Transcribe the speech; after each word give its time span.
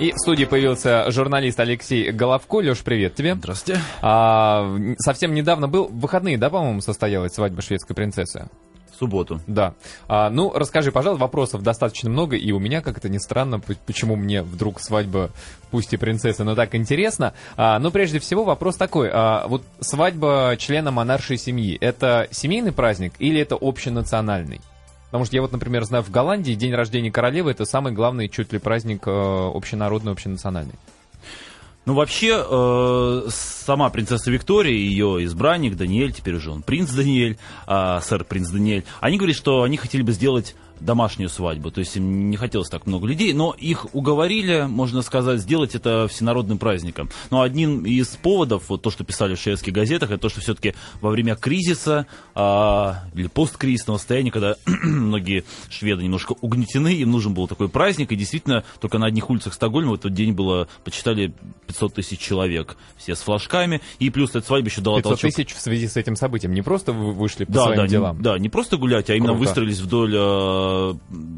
И 0.00 0.10
в 0.10 0.18
студии 0.18 0.44
появился 0.44 1.08
журналист 1.12 1.60
Алексей 1.60 2.10
Головко. 2.10 2.56
Леш, 2.56 2.82
привет 2.82 3.14
тебе. 3.14 3.36
Здравствуйте. 3.36 3.80
А, 4.02 4.76
совсем 4.98 5.34
недавно 5.34 5.68
был, 5.68 5.86
в 5.86 6.00
выходные, 6.00 6.36
да, 6.36 6.50
по-моему, 6.50 6.80
состоялась 6.80 7.32
свадьба 7.32 7.62
шведской 7.62 7.94
принцессы? 7.94 8.48
В 8.92 8.96
субботу. 8.96 9.40
Да. 9.46 9.74
А, 10.08 10.30
ну, 10.30 10.52
расскажи, 10.52 10.90
пожалуйста, 10.90 11.22
вопросов 11.22 11.62
достаточно 11.62 12.10
много, 12.10 12.34
и 12.34 12.50
у 12.50 12.58
меня, 12.58 12.80
как 12.80 12.98
это 12.98 13.08
ни 13.08 13.18
странно, 13.18 13.60
почему 13.60 14.16
мне 14.16 14.42
вдруг 14.42 14.80
свадьба, 14.80 15.30
пусть 15.70 15.92
и 15.92 15.96
принцессы, 15.96 16.42
но 16.42 16.56
так 16.56 16.74
интересно. 16.74 17.32
А, 17.56 17.78
но 17.78 17.92
прежде 17.92 18.18
всего 18.18 18.42
вопрос 18.42 18.76
такой. 18.76 19.10
А, 19.12 19.46
вот 19.46 19.62
свадьба 19.78 20.56
члена 20.58 20.90
монаршей 20.90 21.38
семьи, 21.38 21.78
это 21.80 22.26
семейный 22.32 22.72
праздник 22.72 23.12
или 23.20 23.40
это 23.40 23.56
общенациональный? 23.60 24.60
Потому 25.14 25.26
что 25.26 25.36
я 25.36 25.42
вот, 25.42 25.52
например, 25.52 25.84
знаю, 25.84 26.02
в 26.02 26.10
Голландии 26.10 26.54
день 26.54 26.74
рождения 26.74 27.12
королевы 27.12 27.52
это 27.52 27.64
самый 27.64 27.92
главный 27.92 28.28
чуть 28.28 28.52
ли 28.52 28.58
праздник 28.58 29.06
э, 29.06 29.10
общенародный, 29.12 30.10
общенациональный. 30.10 30.74
Ну, 31.86 31.94
вообще, 31.94 32.44
э, 32.44 33.28
сама 33.28 33.90
принцесса 33.90 34.32
Виктория 34.32 34.74
ее 34.74 35.24
избранник 35.24 35.76
Даниэль, 35.76 36.12
теперь 36.12 36.34
уже 36.34 36.50
он 36.50 36.62
принц 36.62 36.90
Даниэль, 36.90 37.38
э, 37.68 38.00
сэр 38.02 38.24
принц 38.24 38.48
Даниэль, 38.48 38.82
они 38.98 39.16
говорят, 39.16 39.36
что 39.36 39.62
они 39.62 39.76
хотели 39.76 40.02
бы 40.02 40.10
сделать 40.10 40.56
домашнюю 40.80 41.28
свадьбу. 41.28 41.70
То 41.70 41.80
есть 41.80 41.96
им 41.96 42.30
не 42.30 42.36
хотелось 42.36 42.68
так 42.68 42.86
много 42.86 43.06
людей, 43.06 43.32
но 43.32 43.54
их 43.58 43.86
уговорили, 43.94 44.66
можно 44.68 45.02
сказать, 45.02 45.40
сделать 45.40 45.74
это 45.74 46.08
всенародным 46.08 46.58
праздником. 46.58 47.10
Но 47.30 47.42
одним 47.42 47.84
из 47.84 48.08
поводов, 48.08 48.68
вот 48.68 48.82
то, 48.82 48.90
что 48.90 49.04
писали 49.04 49.34
в 49.34 49.40
шведских 49.40 49.72
газетах, 49.72 50.10
это 50.10 50.18
то, 50.18 50.28
что 50.28 50.40
все-таки 50.40 50.74
во 51.00 51.10
время 51.10 51.36
кризиса 51.36 52.06
а, 52.34 53.04
или 53.14 53.28
посткризисного 53.28 53.98
состояния, 53.98 54.30
когда 54.30 54.56
многие 54.66 55.44
шведы 55.70 56.02
немножко 56.02 56.34
угнетены, 56.40 56.94
им 56.94 57.10
нужен 57.10 57.34
был 57.34 57.48
такой 57.48 57.68
праздник, 57.68 58.12
и 58.12 58.16
действительно 58.16 58.64
только 58.80 58.98
на 58.98 59.06
одних 59.06 59.30
улицах 59.30 59.54
Стокгольма 59.54 59.92
в 59.92 59.94
этот 59.94 60.12
день 60.12 60.32
было, 60.32 60.68
почитали 60.84 61.32
500 61.66 61.94
тысяч 61.94 62.18
человек, 62.18 62.76
все 62.96 63.14
с 63.14 63.20
флажками, 63.20 63.80
и 63.98 64.10
плюс 64.10 64.30
эта 64.30 64.46
свадьба 64.46 64.68
еще 64.68 64.80
дала 64.80 64.98
500 64.98 65.10
толчок. 65.10 65.30
тысяч 65.30 65.54
в 65.54 65.60
связи 65.60 65.88
с 65.88 65.96
этим 65.96 66.16
событием, 66.16 66.52
не 66.52 66.62
просто 66.62 66.92
вышли 66.92 67.44
по 67.44 67.52
да, 67.52 67.64
своим 67.64 67.76
да, 67.76 67.86
делам? 67.86 68.16
Не, 68.16 68.22
да, 68.22 68.38
не 68.38 68.48
просто 68.48 68.76
гулять, 68.76 69.10
а 69.10 69.14
именно 69.14 69.32
Круто. 69.32 69.46
выстроились 69.46 69.80
вдоль 69.80 70.14
а, 70.16 70.63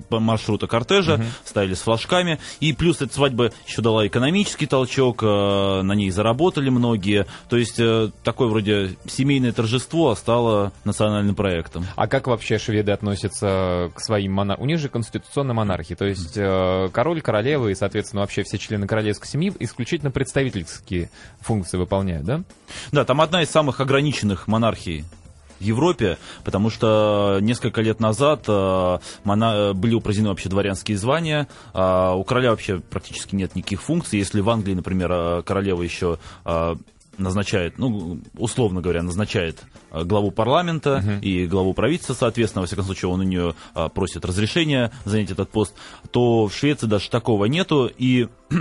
по 0.08 0.20
маршрута 0.20 0.66
кортежа, 0.66 1.14
угу. 1.14 1.24
стояли 1.44 1.74
с 1.74 1.80
флажками. 1.80 2.38
И 2.60 2.72
плюс 2.72 3.00
эта 3.02 3.14
свадьба 3.14 3.52
еще 3.66 3.82
дала 3.82 4.06
экономический 4.06 4.66
толчок, 4.66 5.22
э, 5.22 5.82
на 5.82 5.92
ней 5.92 6.10
заработали 6.10 6.70
многие. 6.70 7.26
То 7.48 7.56
есть 7.56 7.78
э, 7.78 8.10
такое 8.22 8.48
вроде 8.48 8.96
семейное 9.06 9.52
торжество 9.52 10.14
стало 10.14 10.72
национальным 10.84 11.34
проектом. 11.34 11.86
А 11.96 12.06
как 12.06 12.26
вообще 12.26 12.58
шведы 12.58 12.92
относятся 12.92 13.90
к 13.94 14.00
своим 14.00 14.32
монархам? 14.32 14.64
У 14.64 14.66
них 14.66 14.78
же 14.78 14.88
конституционная 14.88 15.54
монархия, 15.54 15.96
то 15.96 16.06
есть 16.06 16.36
э, 16.36 16.88
король, 16.92 17.20
королева 17.20 17.68
и, 17.68 17.74
соответственно, 17.74 18.22
вообще 18.22 18.42
все 18.42 18.58
члены 18.58 18.86
королевской 18.86 19.28
семьи 19.28 19.52
исключительно 19.58 20.10
представительские 20.10 21.10
функции 21.40 21.76
выполняют, 21.76 22.24
да? 22.24 22.42
Да, 22.92 23.04
там 23.04 23.20
одна 23.20 23.42
из 23.42 23.50
самых 23.50 23.80
ограниченных 23.80 24.46
монархий 24.48 25.04
в 25.58 25.62
Европе, 25.62 26.18
потому 26.44 26.70
что 26.70 27.38
несколько 27.40 27.80
лет 27.80 28.00
назад 28.00 28.44
э, 28.48 28.98
мона, 29.24 29.72
были 29.74 29.94
упразднены 29.94 30.30
вообще 30.30 30.48
дворянские 30.48 30.96
звания, 30.96 31.48
э, 31.74 32.12
у 32.14 32.24
короля 32.24 32.50
вообще 32.50 32.78
практически 32.78 33.34
нет 33.34 33.54
никаких 33.54 33.82
функций, 33.82 34.18
если 34.18 34.40
в 34.40 34.50
Англии, 34.50 34.74
например, 34.74 35.10
э, 35.12 35.42
королева 35.44 35.82
еще 35.82 36.18
э, 36.44 36.76
назначает, 37.18 37.78
ну, 37.78 38.20
условно 38.36 38.80
говоря, 38.80 39.02
назначает 39.02 39.64
э, 39.90 40.04
главу 40.04 40.30
парламента 40.30 41.02
uh-huh. 41.04 41.20
и 41.20 41.46
главу 41.46 41.72
правительства, 41.72 42.14
соответственно, 42.14 42.62
во 42.62 42.66
всяком 42.66 42.84
случае, 42.84 43.10
он 43.10 43.20
у 43.20 43.24
нее 43.24 43.54
а, 43.74 43.88
просит 43.88 44.24
разрешения 44.24 44.92
занять 45.04 45.30
этот 45.30 45.50
пост, 45.50 45.74
то 46.10 46.46
в 46.46 46.54
Швеции 46.54 46.86
даже 46.86 47.10
такого 47.10 47.46
нету, 47.46 47.90
и 47.96 48.28
э, 48.50 48.54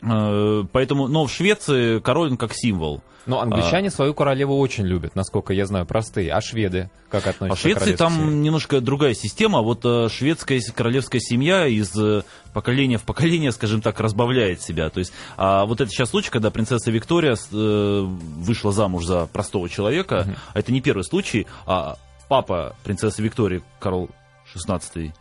поэтому, 0.00 1.08
но 1.08 1.26
в 1.26 1.32
Швеции 1.32 2.00
король 2.00 2.36
как 2.36 2.52
символ. 2.54 3.02
Но 3.26 3.40
англичане 3.40 3.88
а, 3.88 3.90
свою 3.90 4.12
королеву 4.12 4.58
очень 4.58 4.84
любят, 4.84 5.16
насколько 5.16 5.52
я 5.52 5.64
знаю, 5.66 5.86
простые. 5.86 6.32
А 6.32 6.40
шведы 6.40 6.90
как 7.08 7.26
относятся? 7.26 7.52
А 7.52 7.54
в 7.54 7.58
Швеции 7.58 7.96
там 7.96 8.12
семье? 8.12 8.34
немножко 8.34 8.80
другая 8.80 9.14
система. 9.14 9.62
Вот 9.62 9.80
э, 9.84 10.08
шведская 10.10 10.60
королевская 10.74 11.20
семья 11.20 11.66
из 11.66 11.96
э, 11.96 12.22
поколения 12.52 12.98
в 12.98 13.04
поколение, 13.04 13.52
скажем 13.52 13.80
так, 13.80 13.98
разбавляет 14.00 14.60
себя. 14.60 14.90
То 14.90 14.98
есть, 14.98 15.12
а 15.36 15.64
вот 15.64 15.80
это 15.80 15.90
сейчас 15.90 16.10
случай, 16.10 16.30
когда 16.30 16.50
принцесса 16.50 16.90
Виктория 16.90 17.34
э, 17.34 18.00
вышла 18.02 18.72
замуж 18.72 19.04
за 19.04 19.26
простого 19.26 19.68
человека. 19.70 20.26
Угу. 20.26 20.36
Это 20.54 20.72
не 20.72 20.82
первый 20.82 21.04
случай. 21.04 21.46
А 21.66 21.96
папа 22.28 22.76
принцессы 22.84 23.22
Виктории, 23.22 23.62
Карл 23.80 24.10
XVI, 24.54 25.12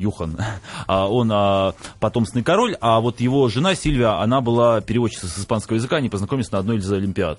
Юхан, 0.00 0.36
а 0.86 1.08
он 1.08 1.30
а, 1.32 1.74
потомственный 2.00 2.42
король, 2.42 2.76
а 2.80 3.00
вот 3.00 3.20
его 3.20 3.48
жена 3.48 3.74
Сильвия, 3.74 4.20
она 4.20 4.40
была 4.40 4.80
переводчицей 4.80 5.28
с 5.28 5.38
испанского 5.38 5.76
языка, 5.76 5.96
они 5.96 6.08
познакомились 6.08 6.50
на 6.50 6.58
одной 6.58 6.78
из 6.78 6.90
Олимпиад 6.90 7.38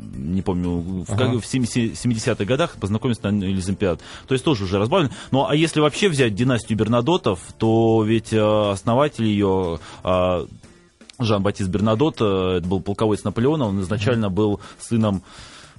не 0.00 0.42
помню, 0.42 0.78
в, 0.78 1.12
ага. 1.12 1.40
в 1.40 1.44
70-х 1.44 2.44
годах 2.44 2.76
познакомились 2.76 3.20
на 3.20 3.30
Олимпиад. 3.30 4.00
То 4.28 4.34
есть 4.34 4.44
тоже 4.44 4.62
уже 4.62 4.78
разбавлен. 4.78 5.10
Ну, 5.32 5.44
а 5.44 5.56
если 5.56 5.80
вообще 5.80 6.08
взять 6.08 6.36
династию 6.36 6.78
Бернадотов, 6.78 7.40
то 7.58 8.04
ведь 8.04 8.32
э, 8.32 8.70
основатель 8.70 9.24
ее 9.24 9.80
Жан-Батист 11.18 11.68
Бернадот, 11.68 12.18
э, 12.20 12.58
это 12.58 12.66
был 12.68 12.80
полководец 12.80 13.24
Наполеона, 13.24 13.66
он 13.66 13.80
изначально 13.80 14.30
был 14.30 14.60
сыном 14.78 15.22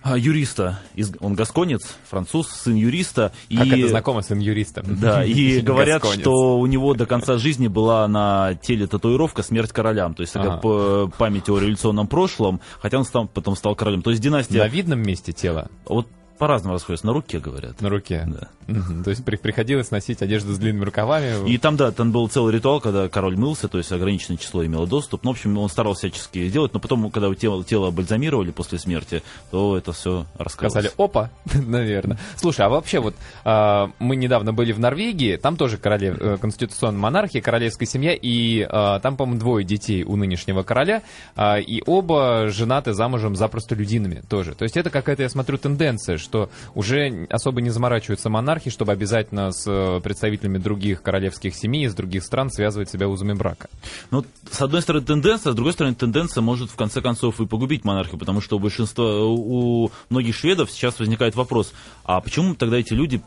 а, 0.02 0.18
юриста, 0.18 0.80
он 1.20 1.34
гасконец, 1.34 1.82
француз, 2.10 2.48
сын 2.48 2.76
юриста. 2.76 3.34
Как 3.54 3.68
и, 3.68 3.80
это 3.80 3.90
знакомо, 3.90 4.22
сын 4.22 4.40
юриста. 4.40 4.82
Да, 4.86 5.24
и 5.26 5.60
говорят, 5.60 6.06
что 6.06 6.60
у 6.60 6.66
него 6.66 6.94
до 6.94 7.06
конца 7.06 7.38
жизни 7.38 7.68
была 7.68 8.08
на 8.08 8.56
теле 8.56 8.88
татуировка 8.88 9.44
«Смерть 9.44 9.72
королям», 9.72 10.14
то 10.14 10.22
есть 10.22 10.36
ага. 10.36 11.12
память 11.18 11.50
о 11.50 11.58
революционном 11.58 12.08
прошлом, 12.08 12.62
хотя 12.80 12.98
он 12.98 13.04
стал, 13.04 13.28
потом 13.28 13.56
стал 13.56 13.76
королем. 13.76 14.02
То 14.02 14.12
есть 14.12 14.22
династия... 14.22 14.60
На 14.60 14.68
видном 14.68 15.02
месте 15.02 15.34
тела? 15.34 15.70
Вот 15.86 16.08
по-разному 16.40 16.74
расходятся. 16.74 17.06
На 17.06 17.14
руке, 17.14 17.40
говорят. 17.40 17.82
На 17.82 17.90
руке. 17.90 18.26
Да. 18.26 18.48
Угу. 18.68 19.04
То 19.04 19.10
есть 19.10 19.26
при, 19.26 19.36
приходилось 19.36 19.92
носить 19.92 20.22
одежду 20.22 20.54
с 20.54 20.58
длинными 20.58 20.86
рукавами. 20.86 21.50
И 21.50 21.58
там, 21.58 21.76
да, 21.76 21.92
там 21.92 22.12
был 22.12 22.28
целый 22.30 22.54
ритуал, 22.54 22.80
когда 22.80 23.10
король 23.10 23.36
мылся, 23.36 23.68
то 23.68 23.78
есть 23.78 23.92
ограниченное 23.92 24.38
число 24.38 24.66
имело 24.66 24.88
доступ. 24.88 25.24
Ну, 25.24 25.32
в 25.32 25.34
общем, 25.34 25.58
он 25.58 25.70
старался 25.70 26.08
всячески 26.08 26.48
сделать, 26.48 26.74
но 26.74 26.80
потом, 26.80 27.12
когда 27.12 27.34
тело, 27.36 27.64
тело 27.64 27.92
бальзамировали 27.92 28.52
после 28.52 28.80
смерти, 28.80 29.22
то 29.52 29.78
это 29.78 29.92
все 29.92 30.26
раскрылось. 30.38 30.74
Сказали, 30.74 30.92
опа, 30.98 31.30
наверное. 31.54 32.18
Слушай, 32.38 32.66
а 32.66 32.70
вообще 32.70 33.00
вот 33.00 33.16
а, 33.44 33.92
мы 34.00 34.16
недавно 34.16 34.54
были 34.54 34.72
в 34.72 34.80
Норвегии, 34.80 35.36
там 35.36 35.58
тоже 35.58 35.78
королев, 35.78 36.18
э, 36.20 36.38
конституционная 36.38 37.02
монархия, 37.02 37.42
королевская 37.42 37.88
семья, 37.88 38.14
и 38.14 38.66
а, 38.70 39.00
там, 39.00 39.18
по-моему, 39.18 39.40
двое 39.40 39.66
детей 39.66 40.04
у 40.04 40.16
нынешнего 40.16 40.64
короля, 40.64 41.02
а, 41.36 41.58
и 41.58 41.82
оба 41.86 42.48
женаты 42.48 42.94
замужем 42.94 43.36
за 43.36 43.48
простолюдинами 43.50 44.22
тоже. 44.30 44.54
То 44.54 44.64
есть 44.64 44.78
это 44.78 44.90
какая-то, 44.90 45.24
я 45.24 45.30
смотрю, 45.30 45.58
тенденция, 45.58 46.18
что 46.18 46.29
уже 46.76 47.28
особо 47.30 47.62
не 47.62 47.70
заморачиваются 47.70 48.30
монархи, 48.30 48.70
чтобы 48.70 48.92
обязательно 48.92 49.52
с 49.52 49.66
э, 49.68 50.00
представителями 50.02 50.58
других 50.58 51.02
королевских 51.02 51.56
семей 51.56 51.86
из 51.86 51.96
других 51.96 52.24
стран 52.24 52.50
связывать 52.50 52.90
себя 52.90 53.08
узами 53.08 53.34
брака. 53.34 53.70
Ну, 54.12 54.26
с 54.50 54.62
одной 54.62 54.82
стороны, 54.82 55.06
тенденция, 55.06 55.52
а 55.52 55.54
с 55.54 55.56
другой 55.56 55.74
стороны, 55.74 55.96
тенденция 55.96 56.42
может 56.42 56.70
в 56.70 56.76
конце 56.76 57.02
концов 57.02 57.40
и 57.40 57.46
погубить 57.46 57.86
монархию, 57.86 58.20
потому 58.20 58.42
что 58.42 58.58
у 58.58 58.60
большинства, 58.60 59.24
у 59.24 59.92
многих 60.10 60.36
шведов 60.36 60.72
сейчас 60.72 61.00
возникает 61.00 61.36
вопрос, 61.36 61.74
а 62.04 62.22
почему 62.22 62.56
тогда 62.56 62.78
эти 62.78 62.94
люди, 62.94 63.22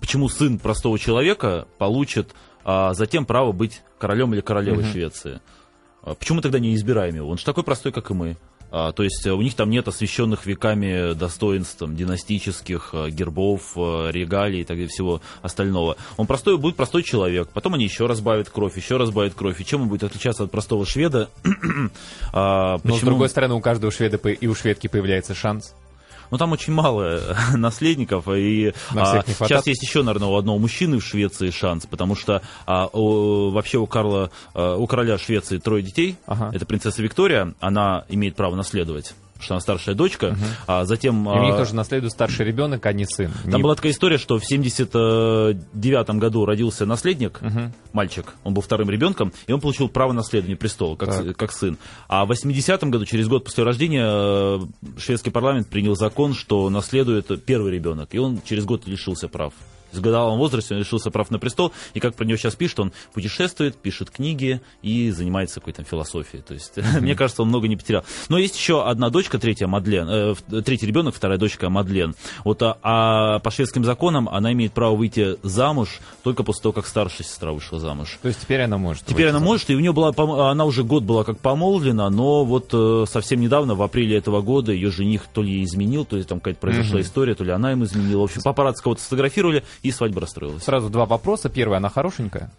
почему 0.00 0.28
сын 0.28 0.58
простого 0.58 0.98
человека 0.98 1.66
получит 1.78 2.34
а, 2.64 2.94
затем 2.94 3.26
право 3.26 3.52
быть 3.52 3.82
королем 3.98 4.34
или 4.34 4.40
королевой 4.40 4.84
угу. 4.84 4.90
Швеции? 4.90 5.40
А 6.02 6.14
почему 6.14 6.40
тогда 6.40 6.58
не 6.58 6.74
избираем 6.74 7.14
его? 7.14 7.28
Он 7.28 7.38
же 7.38 7.44
такой 7.44 7.62
простой, 7.62 7.92
как 7.92 8.10
и 8.10 8.14
мы. 8.14 8.36
А, 8.74 8.92
то 8.92 9.02
есть 9.02 9.26
э, 9.26 9.30
у 9.30 9.42
них 9.42 9.54
там 9.54 9.68
нет 9.68 9.86
освященных 9.86 10.46
веками 10.46 11.12
достоинств 11.12 11.76
там, 11.78 11.94
династических, 11.94 12.90
э, 12.94 13.10
гербов, 13.10 13.72
э, 13.76 14.10
регалий 14.10 14.62
и 14.62 14.64
так 14.64 14.78
далее, 14.78 14.88
всего 14.88 15.20
остального. 15.42 15.98
Он 16.16 16.26
простой, 16.26 16.56
будет 16.56 16.74
простой 16.74 17.02
человек. 17.02 17.50
Потом 17.52 17.74
они 17.74 17.84
еще 17.84 18.06
разбавят 18.06 18.48
кровь, 18.48 18.74
еще 18.78 18.96
разбавят 18.96 19.34
кровь. 19.34 19.60
И 19.60 19.64
чем 19.66 19.82
он 19.82 19.88
будет 19.88 20.04
отличаться 20.04 20.44
от 20.44 20.50
простого 20.50 20.86
шведа? 20.86 21.28
а, 22.32 22.78
Но, 22.82 22.96
с 22.96 23.00
другой 23.02 23.28
стороны, 23.28 23.54
у 23.54 23.60
каждого 23.60 23.92
шведа 23.92 24.16
и 24.16 24.46
у 24.46 24.54
шведки 24.54 24.86
появляется 24.86 25.34
шанс 25.34 25.74
но 26.32 26.38
там 26.38 26.50
очень 26.52 26.72
мало 26.72 27.20
наследников, 27.54 28.26
и 28.28 28.72
а, 28.96 29.22
сейчас 29.22 29.66
есть 29.66 29.82
еще, 29.82 30.02
наверное, 30.02 30.28
у 30.28 30.36
одного 30.36 30.58
мужчины 30.58 30.98
в 30.98 31.04
Швеции 31.04 31.50
шанс, 31.50 31.86
потому 31.86 32.16
что 32.16 32.40
а, 32.66 32.86
у, 32.86 33.50
вообще 33.50 33.76
у 33.76 33.86
Карла, 33.86 34.30
а, 34.54 34.76
у 34.76 34.86
короля 34.86 35.18
Швеции 35.18 35.58
трое 35.58 35.82
детей, 35.82 36.16
ага. 36.26 36.50
это 36.54 36.64
принцесса 36.64 37.02
Виктория, 37.02 37.54
она 37.60 38.06
имеет 38.08 38.34
право 38.34 38.56
наследовать 38.56 39.14
что 39.42 39.54
она 39.54 39.60
старшая 39.60 39.94
дочка, 39.94 40.30
угу. 40.30 40.44
а 40.66 40.84
затем... 40.84 41.28
И 41.28 41.32
у 41.32 41.42
них 41.44 41.54
а, 41.54 41.58
тоже 41.58 41.74
наследует 41.74 42.12
старший 42.12 42.46
ребенок, 42.46 42.84
а 42.86 42.92
не 42.92 43.04
сын. 43.04 43.30
Там 43.44 43.54
не... 43.54 43.62
была 43.62 43.74
такая 43.74 43.92
история, 43.92 44.18
что 44.18 44.38
в 44.38 44.44
79 44.44 46.10
году 46.10 46.44
родился 46.44 46.86
наследник, 46.86 47.40
угу. 47.42 47.72
мальчик, 47.92 48.34
он 48.44 48.54
был 48.54 48.62
вторым 48.62 48.90
ребенком, 48.90 49.32
и 49.46 49.52
он 49.52 49.60
получил 49.60 49.88
право 49.88 50.12
наследования 50.12 50.56
престола, 50.56 50.96
как, 50.96 51.36
как 51.36 51.52
сын. 51.52 51.76
А 52.08 52.24
в 52.24 52.28
80 52.28 52.84
году, 52.84 53.04
через 53.04 53.28
год 53.28 53.44
после 53.44 53.64
рождения, 53.64 54.06
э, 54.06 54.60
шведский 54.98 55.30
парламент 55.30 55.68
принял 55.68 55.94
закон, 55.94 56.34
что 56.34 56.68
наследует 56.70 57.44
первый 57.44 57.72
ребенок, 57.72 58.14
и 58.14 58.18
он 58.18 58.40
через 58.44 58.64
год 58.64 58.86
лишился 58.86 59.28
прав. 59.28 59.52
В 59.92 60.00
годовалом 60.00 60.38
возрасте 60.38 60.74
он 60.74 60.80
лишился 60.80 61.10
прав 61.10 61.30
на 61.30 61.38
престол, 61.38 61.72
и 61.94 62.00
как 62.00 62.14
про 62.14 62.24
него 62.24 62.36
сейчас 62.36 62.54
пишет, 62.54 62.80
он 62.80 62.92
путешествует, 63.12 63.76
пишет 63.76 64.10
книги 64.10 64.60
и 64.82 65.10
занимается 65.10 65.60
какой-то 65.60 65.84
философией. 65.84 66.42
То 66.42 66.54
есть, 66.54 66.74
мне 67.00 67.14
кажется, 67.14 67.42
он 67.42 67.48
много 67.48 67.68
не 67.68 67.76
потерял. 67.76 68.04
Но 68.28 68.38
есть 68.38 68.56
еще 68.56 68.86
одна 68.86 69.10
дочка, 69.10 69.38
третья 69.38 69.66
Мадлен, 69.66 70.08
э, 70.08 70.62
третий 70.62 70.86
ребенок, 70.86 71.14
вторая 71.14 71.38
дочка 71.38 71.68
Мадлен. 71.68 72.14
Вот, 72.44 72.62
а, 72.62 72.78
а 72.82 73.38
по 73.40 73.50
шведским 73.50 73.84
законам 73.84 74.28
она 74.28 74.52
имеет 74.52 74.72
право 74.72 74.96
выйти 74.96 75.36
замуж 75.42 76.00
только 76.22 76.42
после 76.42 76.62
того, 76.62 76.72
как 76.72 76.86
старшая 76.86 77.26
сестра 77.26 77.52
вышла 77.52 77.78
замуж. 77.78 78.18
То 78.22 78.28
есть 78.28 78.40
теперь 78.40 78.62
она 78.62 78.78
может. 78.78 79.04
Теперь 79.04 79.28
она 79.28 79.40
может, 79.40 79.70
и 79.70 79.76
у 79.76 79.80
нее 79.80 79.92
была, 79.92 80.12
она 80.50 80.64
уже 80.64 80.84
год 80.84 81.02
была 81.02 81.24
как 81.24 81.38
помолвлена, 81.38 82.08
но 82.10 82.44
вот 82.44 82.70
э, 82.72 83.04
совсем 83.08 83.40
недавно, 83.40 83.74
в 83.74 83.82
апреле 83.82 84.16
этого 84.16 84.42
года, 84.42 84.72
ее 84.72 84.90
жених 84.90 85.26
то 85.32 85.42
ли 85.42 85.62
изменил, 85.62 86.04
то 86.04 86.16
есть 86.16 86.28
там 86.28 86.40
какая-то 86.40 86.60
произошла 86.60 86.98
mm-hmm. 86.98 87.02
история, 87.02 87.34
то 87.34 87.44
ли 87.44 87.50
она 87.50 87.70
ему 87.70 87.84
изменила. 87.84 88.20
В 88.20 88.24
общем, 88.24 88.42
папарацци 88.42 88.82
кого-то 88.82 89.02
сфотографировали, 89.02 89.64
и 89.82 89.90
свадьба 89.90 90.20
расстроилась. 90.22 90.62
Сразу 90.62 90.90
два 90.90 91.06
вопроса. 91.06 91.48
Первый, 91.48 91.78
она 91.78 91.88
хорошенькая? 91.88 92.50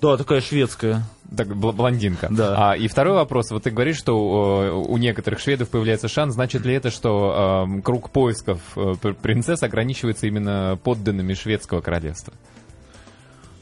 Да, 0.00 0.18
такая 0.18 0.42
шведская. 0.42 1.02
Так, 1.34 1.56
блондинка. 1.56 2.28
Да. 2.30 2.72
А, 2.72 2.76
и 2.76 2.88
второй 2.88 3.14
вопрос. 3.14 3.50
Вот 3.50 3.62
ты 3.62 3.70
говоришь, 3.70 3.96
что 3.96 4.12
у, 4.12 4.92
у 4.92 4.98
некоторых 4.98 5.40
шведов 5.40 5.70
появляется 5.70 6.08
шанс. 6.08 6.34
Значит 6.34 6.66
ли 6.66 6.74
это, 6.74 6.90
что 6.90 7.66
э, 7.66 7.80
круг 7.80 8.10
поисков 8.10 8.60
э, 8.76 8.94
принцесс 9.22 9.62
ограничивается 9.62 10.26
именно 10.26 10.78
подданными 10.82 11.32
шведского 11.32 11.80
королевства? 11.80 12.34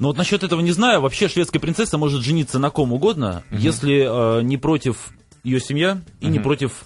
Ну 0.01 0.09
вот 0.09 0.17
насчет 0.17 0.43
этого 0.43 0.61
не 0.61 0.73
знаю. 0.73 1.01
Вообще 1.01 1.29
шведская 1.29 1.61
принцесса 1.61 1.97
может 1.97 2.23
жениться 2.23 2.59
на 2.59 2.71
ком 2.71 2.93
угодно, 2.93 3.45
угу. 3.51 3.61
если 3.61 4.39
э, 4.39 4.43
не 4.43 4.57
против 4.57 5.11
ее 5.45 5.61
семья 5.61 6.01
и 6.19 6.25
угу. 6.25 6.33
не 6.33 6.41
против 6.41 6.85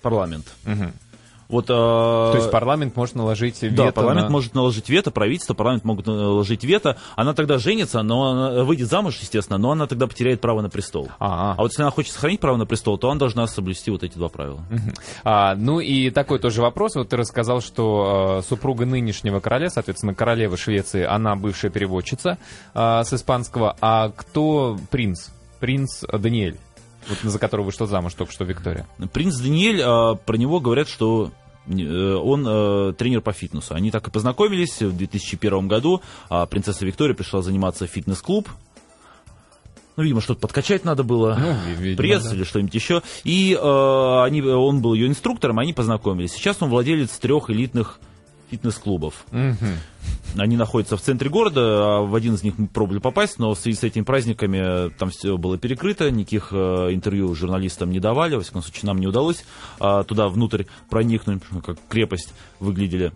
парламент. 0.00 0.46
Угу. 0.64 0.92
Вот, 1.48 1.64
э, 1.64 1.68
То 1.68 2.32
есть 2.34 2.50
парламент 2.50 2.96
может 2.96 3.14
наложить 3.14 3.62
вето 3.62 3.76
Да, 3.76 3.92
парламент 3.92 4.26
на... 4.26 4.32
может 4.32 4.54
наложить 4.54 4.88
вето, 4.88 5.10
правительство, 5.10 5.54
парламент 5.54 5.84
могут 5.84 6.06
наложить 6.06 6.64
вето. 6.64 6.96
Она 7.14 7.34
тогда 7.34 7.58
женится, 7.58 8.02
но 8.02 8.30
она 8.30 8.64
выйдет 8.64 8.88
замуж, 8.88 9.18
естественно, 9.20 9.58
но 9.58 9.72
она 9.72 9.86
тогда 9.86 10.06
потеряет 10.06 10.40
право 10.40 10.60
на 10.60 10.70
престол. 10.70 11.08
А, 11.18 11.26
-а. 11.26 11.54
а 11.56 11.62
вот 11.62 11.70
если 11.72 11.82
она 11.82 11.90
хочет 11.90 12.12
сохранить 12.12 12.40
право 12.40 12.56
на 12.56 12.66
престол, 12.66 12.98
то 12.98 13.10
она 13.10 13.18
должна 13.18 13.46
соблюсти 13.46 13.90
вот 13.90 14.02
эти 14.02 14.16
два 14.16 14.28
правила. 14.28 14.60
А, 15.24 15.54
ну 15.54 15.80
и 15.80 16.10
такой 16.10 16.38
тоже 16.38 16.62
вопрос. 16.62 16.96
Вот 16.96 17.08
ты 17.08 17.16
рассказал, 17.16 17.60
что 17.60 18.38
э, 18.38 18.48
супруга 18.48 18.86
нынешнего 18.86 19.40
короля, 19.40 19.70
соответственно, 19.70 20.14
королева 20.14 20.56
Швеции, 20.56 21.04
она 21.04 21.36
бывшая 21.36 21.70
переводчица 21.70 22.38
э, 22.74 23.02
с 23.04 23.12
испанского. 23.12 23.76
А 23.80 24.10
кто 24.10 24.76
принц? 24.90 25.28
Принц 25.60 26.02
Даниэль. 26.12 26.58
Вот 27.08 27.18
за 27.22 27.38
которого 27.38 27.66
вышла 27.66 27.86
замуж 27.86 28.14
только 28.14 28.32
что 28.32 28.44
Виктория. 28.44 28.86
Принц 29.12 29.36
Даниэль, 29.38 29.80
а, 29.82 30.14
про 30.14 30.36
него 30.36 30.60
говорят, 30.60 30.88
что 30.88 31.30
э, 31.66 31.72
он 31.72 32.46
э, 32.46 32.92
тренер 32.94 33.20
по 33.20 33.32
фитнесу. 33.32 33.74
Они 33.74 33.90
так 33.90 34.08
и 34.08 34.10
познакомились 34.10 34.82
в 34.82 34.96
2001 34.96 35.68
году. 35.68 36.02
А 36.28 36.46
принцесса 36.46 36.84
Виктория 36.84 37.14
пришла 37.14 37.42
заниматься 37.42 37.86
в 37.86 37.90
фитнес-клуб. 37.90 38.48
Ну, 39.96 40.02
видимо, 40.02 40.20
что-то 40.20 40.40
подкачать 40.40 40.84
надо 40.84 41.04
было, 41.04 41.38
ну, 41.40 41.74
видимо, 41.80 41.96
пресс 41.96 42.24
да. 42.24 42.34
или 42.34 42.44
что-нибудь 42.44 42.74
еще. 42.74 43.02
И 43.24 43.54
э, 43.54 44.22
они, 44.24 44.42
он 44.42 44.82
был 44.82 44.92
ее 44.92 45.06
инструктором, 45.06 45.58
они 45.58 45.72
познакомились. 45.72 46.32
Сейчас 46.32 46.58
он 46.60 46.68
владелец 46.68 47.10
трех 47.18 47.48
элитных 47.48 47.98
фитнес-клубов. 48.50 49.24
Угу. 49.32 49.66
Они 50.38 50.56
находятся 50.56 50.96
в 50.96 51.00
центре 51.00 51.30
города, 51.30 51.60
а 51.62 52.00
в 52.02 52.14
один 52.14 52.34
из 52.34 52.42
них 52.42 52.54
мы 52.58 52.66
пробовали 52.66 53.00
попасть, 53.00 53.38
но 53.38 53.54
в 53.54 53.58
связи 53.58 53.78
с 53.78 53.82
этими 53.84 54.02
праздниками 54.02 54.90
там 54.98 55.10
все 55.10 55.36
было 55.36 55.58
перекрыто, 55.58 56.10
никаких 56.10 56.48
э, 56.52 56.90
интервью 56.92 57.34
журналистам 57.34 57.90
не 57.90 58.00
давали, 58.00 58.34
во 58.34 58.42
всяком 58.42 58.62
случае 58.62 58.86
нам 58.86 58.98
не 58.98 59.06
удалось 59.06 59.44
э, 59.80 60.04
туда 60.06 60.28
внутрь 60.28 60.64
проникнуть, 60.90 61.42
как 61.64 61.78
крепость 61.88 62.32
выглядели. 62.60 63.12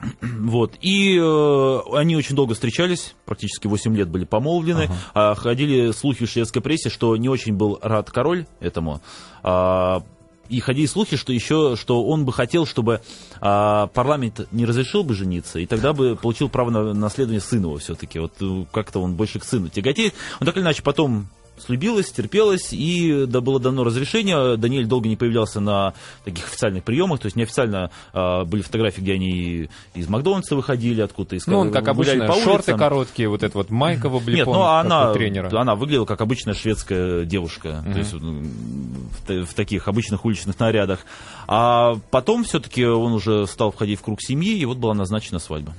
Вот. 0.20 0.74
И 0.80 1.18
э, 1.18 1.78
они 1.92 2.16
очень 2.16 2.34
долго 2.34 2.54
встречались, 2.54 3.14
практически 3.24 3.66
8 3.66 3.96
лет 3.96 4.08
были 4.08 4.24
помолвлены. 4.24 4.84
Ага. 4.84 4.94
А, 5.14 5.34
ходили 5.34 5.92
слухи 5.92 6.26
в 6.26 6.30
шведской 6.30 6.62
прессе, 6.62 6.88
что 6.88 7.16
не 7.16 7.28
очень 7.28 7.54
был 7.54 7.78
рад 7.82 8.10
король 8.10 8.46
этому. 8.60 9.00
А, 9.42 10.02
и 10.50 10.60
ходили 10.60 10.86
слухи, 10.86 11.16
что 11.16 11.32
еще, 11.32 11.76
что 11.76 12.04
он 12.04 12.24
бы 12.24 12.32
хотел, 12.32 12.66
чтобы 12.66 13.00
а, 13.40 13.86
парламент 13.88 14.48
не 14.50 14.66
разрешил 14.66 15.04
бы 15.04 15.14
жениться, 15.14 15.60
и 15.60 15.66
тогда 15.66 15.92
бы 15.92 16.16
получил 16.16 16.48
право 16.48 16.70
на 16.70 16.92
наследование 16.92 17.40
сына 17.40 17.66
его 17.66 17.78
все-таки. 17.78 18.18
Вот 18.18 18.32
э, 18.40 18.64
как-то 18.72 19.00
он 19.00 19.14
больше 19.14 19.38
к 19.38 19.44
сыну 19.44 19.68
тяготеет. 19.68 20.14
Он 20.40 20.46
так 20.46 20.56
или 20.56 20.64
иначе 20.64 20.82
потом 20.82 21.28
слюбилась, 21.60 22.10
терпелась, 22.10 22.72
и 22.72 23.24
да, 23.26 23.40
было 23.40 23.60
дано 23.60 23.84
разрешение. 23.84 24.56
Даниэль 24.56 24.86
долго 24.86 25.08
не 25.08 25.16
появлялся 25.16 25.60
на 25.60 25.94
таких 26.24 26.46
официальных 26.46 26.84
приемах, 26.84 27.20
то 27.20 27.26
есть 27.26 27.36
неофициально 27.36 27.90
а, 28.12 28.44
были 28.44 28.62
фотографии, 28.62 29.00
где 29.00 29.14
они 29.14 29.68
из 29.94 30.08
Макдональдса 30.08 30.56
выходили, 30.56 31.00
откуда 31.00 31.36
из 31.36 31.46
Ну, 31.46 31.58
он, 31.58 31.72
как 31.72 31.88
обычно, 31.88 32.26
по 32.26 32.34
шорты 32.34 32.76
короткие, 32.76 33.28
вот 33.28 33.42
это 33.42 33.56
вот 33.56 33.70
майка 33.70 34.08
в 34.08 34.16
облепон, 34.16 34.34
Нет, 34.34 34.46
ну, 34.46 34.62
она, 34.62 35.12
тренера. 35.12 35.60
она 35.60 35.74
выглядела 35.74 36.04
как 36.04 36.20
обычная 36.20 36.54
шведская 36.54 37.24
девушка, 37.24 37.84
mm-hmm. 37.84 37.92
то 37.92 37.98
есть 37.98 38.12
в, 38.12 39.46
в 39.46 39.54
таких 39.54 39.88
обычных 39.88 40.24
уличных 40.24 40.58
нарядах. 40.58 41.00
А 41.46 41.94
потом 42.10 42.44
все-таки 42.44 42.84
он 42.84 43.12
уже 43.12 43.46
стал 43.46 43.70
входить 43.70 43.98
в 43.98 44.02
круг 44.02 44.20
семьи, 44.22 44.58
и 44.58 44.64
вот 44.64 44.78
была 44.78 44.94
назначена 44.94 45.38
свадьба. 45.38 45.74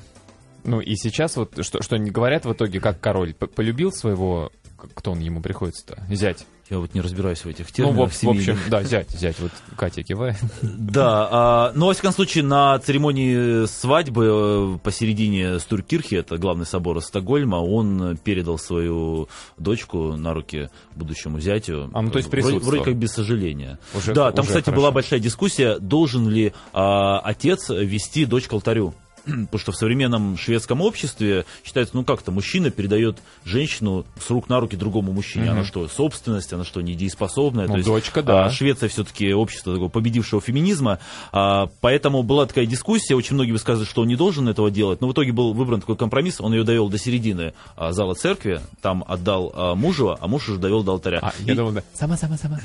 Ну 0.63 0.79
и 0.79 0.95
сейчас 0.95 1.37
вот 1.37 1.63
что, 1.65 1.81
что 1.81 1.95
они 1.95 2.11
говорят 2.11 2.45
в 2.45 2.53
итоге, 2.53 2.79
как 2.79 2.99
король 2.99 3.33
полюбил 3.33 3.91
своего 3.91 4.51
кто 4.93 5.11
он 5.11 5.19
ему 5.19 5.41
приходится-то? 5.41 6.03
Зять. 6.09 6.45
Я 6.71 6.79
вот 6.79 6.93
не 6.93 7.01
разбираюсь 7.01 7.43
в 7.43 7.47
этих 7.47 7.69
терминах. 7.69 7.97
Ну, 7.97 8.05
в, 8.05 8.23
в 8.23 8.29
общем, 8.29 8.57
да, 8.69 8.81
зять, 8.81 9.09
зять. 9.11 9.37
Вот 9.39 9.51
Катя 9.75 10.03
кивает. 10.03 10.37
Да, 10.61 11.27
а, 11.29 11.71
но, 11.75 11.87
во 11.87 11.93
всяком 11.93 12.13
случае, 12.13 12.45
на 12.45 12.79
церемонии 12.79 13.65
свадьбы 13.65 14.75
э, 14.75 14.77
посередине 14.81 15.59
Стуркирхи, 15.59 16.15
это 16.15 16.37
главный 16.37 16.65
собор 16.65 17.01
Стокгольма, 17.01 17.57
он 17.57 18.17
передал 18.23 18.57
свою 18.57 19.27
дочку 19.57 20.15
на 20.15 20.33
руки 20.33 20.69
будущему 20.95 21.41
зятю. 21.41 21.89
А, 21.93 22.01
ну, 22.01 22.09
то 22.09 22.19
есть 22.19 22.29
присутствовал. 22.29 22.65
Вроде, 22.65 22.77
вроде 22.77 22.91
как 22.91 22.99
без 22.99 23.11
сожаления. 23.11 23.77
Уже, 23.93 24.13
да, 24.13 24.31
там, 24.31 24.43
уже 24.43 24.49
кстати, 24.49 24.65
хорошо. 24.65 24.81
была 24.81 24.91
большая 24.91 25.19
дискуссия, 25.19 25.77
должен 25.77 26.29
ли 26.29 26.53
а, 26.71 27.19
отец 27.19 27.69
вести 27.69 28.25
дочь 28.25 28.47
к 28.47 28.53
алтарю. 28.53 28.93
потому 29.25 29.59
что 29.59 29.71
в 29.71 29.75
современном 29.75 30.37
шведском 30.37 30.81
обществе 30.81 31.45
считается, 31.63 31.95
ну 31.95 32.03
как-то 32.03 32.31
мужчина 32.31 32.71
передает 32.71 33.17
женщину 33.45 34.05
с 34.19 34.29
рук 34.29 34.49
на 34.49 34.59
руки 34.59 34.75
другому 34.75 35.13
мужчине. 35.13 35.45
Угу. 35.45 35.51
Она 35.51 35.63
что, 35.63 35.87
собственность, 35.87 36.53
она 36.53 36.63
что, 36.63 36.81
недееспособная? 36.81 37.67
Ну, 37.67 37.73
То 37.73 37.77
есть, 37.77 37.87
дочка, 37.87 38.23
да. 38.23 38.45
А, 38.45 38.49
Швеция 38.49 38.89
все-таки 38.89 39.33
общество 39.33 39.73
такого 39.73 39.89
победившего 39.89 40.41
феминизма, 40.41 40.99
а, 41.31 41.69
поэтому 41.81 42.23
была 42.23 42.45
такая 42.45 42.65
дискуссия, 42.65 43.15
очень 43.15 43.35
многие 43.35 43.51
высказывают, 43.51 43.89
что 43.89 44.01
он 44.01 44.07
не 44.07 44.15
должен 44.15 44.47
этого 44.47 44.71
делать, 44.71 45.01
но 45.01 45.07
в 45.07 45.13
итоге 45.13 45.31
был 45.31 45.53
выбран 45.53 45.81
такой 45.81 45.97
компромисс, 45.97 46.41
он 46.41 46.53
ее 46.53 46.63
довел 46.63 46.89
до 46.89 46.97
середины 46.97 47.53
а, 47.75 47.91
зала 47.91 48.15
церкви, 48.15 48.61
там 48.81 49.03
отдал 49.07 49.75
мужу, 49.75 50.17
а 50.19 50.27
муж 50.27 50.49
уже 50.49 50.59
довел 50.59 50.83
до 50.83 50.93
алтаря. 50.93 51.19
А, 51.21 51.33
и, 51.39 51.45
я 51.45 51.55
думал, 51.55 51.71
да. 51.71 51.83
Сама, 51.93 52.17
сама, 52.17 52.37
сама. 52.37 52.59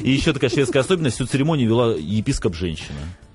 И 0.00 0.10
еще 0.10 0.32
такая 0.32 0.50
шведская 0.50 0.80
особенность, 0.80 1.16
всю 1.16 1.26
церемонию 1.26 1.68
вела 1.68 1.94
епископ 1.94 2.54
женщина. 2.54 2.98
А, 3.00 3.31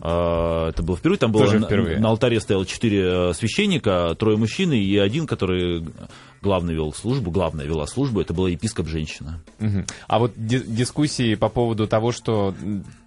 это 0.00 0.82
было 0.82 0.96
впервые. 0.96 1.18
Там 1.18 1.32
было 1.32 1.46
впервые. 1.46 1.96
На, 1.96 2.02
на 2.02 2.08
алтаре 2.10 2.40
стояло 2.40 2.66
четыре 2.66 3.30
э, 3.30 3.32
священника, 3.34 4.14
трое 4.18 4.36
мужчин 4.36 4.72
и 4.72 4.96
один, 4.96 5.26
который 5.26 5.84
главный 6.44 6.74
вел 6.74 6.92
службу, 6.92 7.30
главная 7.30 7.64
вела 7.64 7.86
службу, 7.86 8.20
это 8.20 8.34
была 8.34 8.50
епископ-женщина. 8.50 9.40
Угу. 9.60 9.84
А 10.06 10.18
вот 10.18 10.32
ди- 10.36 10.62
дискуссии 10.62 11.34
по 11.34 11.48
поводу 11.48 11.88
того, 11.88 12.12
что 12.12 12.54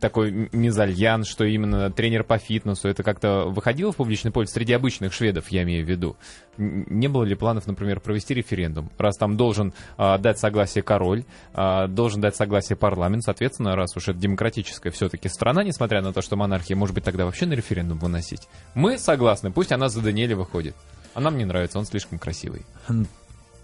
такой 0.02 0.50
мезальян, 0.52 1.24
что 1.24 1.46
именно 1.46 1.92
тренер 1.92 2.24
по 2.24 2.40
фитнесу, 2.40 2.90
это 2.90 3.04
как-то 3.04 3.46
выходило 3.46 3.92
в 3.92 3.96
публичный 3.96 4.32
поле 4.32 4.48
среди 4.48 4.74
обычных 4.74 5.14
шведов, 5.14 5.50
я 5.50 5.64
имею 5.64 5.86
в 5.86 5.90
виду. 5.90 6.18
Не 6.58 7.08
было 7.08 7.24
ли 7.24 7.36
планов, 7.36 7.68
например, 7.68 8.00
провести 8.00 8.34
референдум? 8.34 8.90
Раз 8.98 9.16
там 9.18 9.38
должен 9.38 9.74
а, 9.98 10.18
дать 10.18 10.40
согласие 10.40 10.82
король, 10.82 11.24
а, 11.54 11.88
должен 11.88 12.20
дать 12.20 12.36
согласие 12.36 12.76
парламент, 12.76 13.24
соответственно, 13.24 13.76
раз 13.76 13.96
уж 13.96 14.08
это 14.08 14.18
демократическая 14.18 14.90
все-таки 14.90 15.30
страна, 15.30 15.64
несмотря 15.64 16.02
на 16.02 16.12
то, 16.12 16.24
что 16.24 16.36
монархия, 16.36 16.76
может 16.76 16.96
быть, 16.96 17.04
тогда 17.04 17.26
вообще 17.26 17.46
на 17.46 17.54
референдум 17.54 18.00
выносить. 18.00 18.48
Мы 18.74 18.98
согласны, 18.98 19.52
пусть 19.52 19.72
она 19.72 19.90
за 19.90 20.02
Даниэля 20.02 20.36
выходит. 20.36 20.76
А 21.14 21.20
нам 21.20 21.38
не 21.38 21.46
нравится, 21.46 21.78
он 21.78 21.86
слишком 21.86 22.18
красивый 22.18 22.66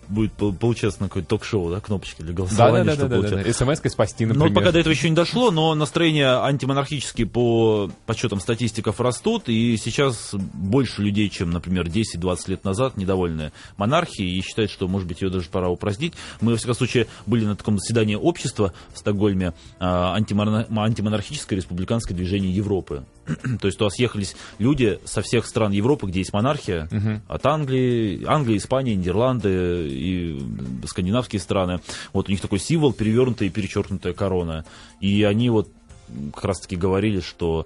будет 0.07 0.33
получаться 0.33 1.01
на 1.01 1.07
какое-то 1.07 1.29
ток-шоу, 1.29 1.71
да, 1.71 1.79
кнопочки 1.79 2.21
для 2.21 2.33
голосования. 2.33 2.83
Да, 2.83 2.95
да, 2.95 3.07
да, 3.07 3.21
да, 3.21 3.43
да. 3.43 3.53
СМС-кой 3.53 3.91
спасти, 3.91 4.25
например. 4.25 4.49
Ну, 4.49 4.55
пока 4.55 4.71
до 4.71 4.79
этого 4.79 4.93
еще 4.93 5.09
не 5.09 5.15
дошло, 5.15 5.51
но 5.51 5.75
настроения 5.75 6.43
антимонархические 6.43 7.27
по 7.27 7.89
подсчетам 8.05 8.39
статистиков 8.39 8.99
растут, 8.99 9.49
и 9.49 9.77
сейчас 9.77 10.33
больше 10.33 11.01
людей, 11.01 11.29
чем, 11.29 11.51
например, 11.51 11.87
10-20 11.87 12.37
лет 12.47 12.63
назад, 12.63 12.97
недовольны 12.97 13.51
монархией 13.77 14.37
и 14.37 14.41
считают, 14.41 14.71
что, 14.71 14.87
может 14.87 15.07
быть, 15.07 15.21
ее 15.21 15.29
даже 15.29 15.49
пора 15.49 15.69
упразднить. 15.69 16.13
Мы, 16.41 16.51
во 16.51 16.57
всяком 16.57 16.75
случае, 16.75 17.07
были 17.25 17.45
на 17.45 17.55
таком 17.55 17.77
заседании 17.79 18.15
общества 18.15 18.73
в 18.93 18.97
Стокгольме 18.97 19.53
а, 19.79 20.15
антимонархическое 20.15 21.57
республиканское 21.57 22.15
движение 22.15 22.53
Европы. 22.53 23.05
То 23.61 23.67
есть 23.67 23.77
туда 23.77 23.89
съехались 23.89 24.35
люди 24.59 24.99
со 25.05 25.21
всех 25.21 25.45
стран 25.45 25.71
Европы, 25.71 26.07
где 26.07 26.19
есть 26.19 26.33
монархия, 26.33 26.87
угу. 26.91 27.21
от 27.27 27.45
Англии, 27.45 28.23
Англия, 28.25 28.57
Испания, 28.57 28.95
Нидерланды 28.95 29.92
и 29.93 30.39
скандинавские 30.85 31.39
страны. 31.39 31.79
Вот 32.11 32.27
у 32.27 32.31
них 32.31 32.41
такой 32.41 32.59
символ, 32.59 32.93
перевернутая 32.93 33.49
и 33.49 33.51
перечеркнутая 33.51 34.13
корона. 34.13 34.65
И 34.99 35.23
они 35.23 35.49
вот 35.49 35.69
как 36.33 36.45
раз 36.45 36.59
таки 36.59 36.75
говорили, 36.75 37.19
что 37.19 37.65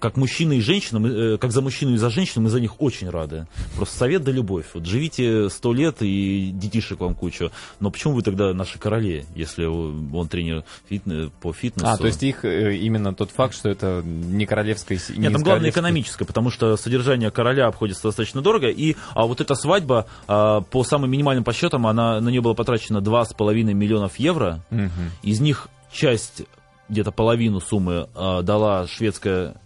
как 0.00 0.16
мужчина 0.16 0.54
и 0.54 0.60
женщина, 0.60 0.98
мы, 0.98 1.08
э, 1.08 1.38
как 1.38 1.52
за 1.52 1.62
мужчину 1.62 1.94
и 1.94 1.96
за 1.96 2.10
женщину, 2.10 2.44
мы 2.44 2.50
за 2.50 2.60
них 2.60 2.80
очень 2.80 3.08
рады. 3.08 3.46
Просто 3.76 3.96
совет 3.96 4.24
да 4.24 4.32
любовь. 4.32 4.66
Вот 4.74 4.84
живите 4.84 5.48
сто 5.48 5.72
лет 5.72 5.96
и 6.00 6.50
детишек 6.52 7.00
вам 7.00 7.14
кучу. 7.14 7.50
Но 7.80 7.90
почему 7.90 8.14
вы 8.14 8.22
тогда 8.22 8.52
наши 8.52 8.78
короли, 8.78 9.24
если 9.34 9.64
он 9.64 10.28
тренер 10.28 10.64
фитнес, 10.88 11.30
по 11.40 11.52
фитнесу? 11.52 11.86
А, 11.86 11.96
то 11.96 12.06
есть 12.06 12.22
их 12.22 12.44
э, 12.44 12.76
именно 12.76 13.14
тот 13.14 13.30
факт, 13.30 13.54
что 13.54 13.68
это 13.68 14.02
не 14.04 14.46
королевская 14.46 14.98
семья. 14.98 15.22
Нет, 15.22 15.32
там 15.32 15.42
главное 15.42 15.70
экономическое, 15.70 16.24
потому 16.24 16.50
что 16.50 16.76
содержание 16.76 17.30
короля 17.30 17.66
обходится 17.66 18.04
достаточно 18.04 18.42
дорого. 18.42 18.68
И 18.68 18.96
а 19.14 19.26
вот 19.26 19.40
эта 19.40 19.54
свадьба, 19.54 20.06
а, 20.26 20.60
по 20.60 20.84
самым 20.84 21.10
минимальным 21.10 21.44
подсчетам, 21.44 21.86
она, 21.86 22.20
на 22.20 22.28
нее 22.28 22.40
было 22.40 22.54
потрачено 22.54 22.98
2,5 22.98 23.72
миллионов 23.72 24.18
евро. 24.18 24.60
Угу. 24.70 24.90
Из 25.22 25.40
них 25.40 25.68
часть 25.92 26.42
где-то 26.88 27.12
половину 27.12 27.60
суммы 27.60 28.08
э, 28.14 28.42
дала 28.42 28.86
шведская 28.86 29.56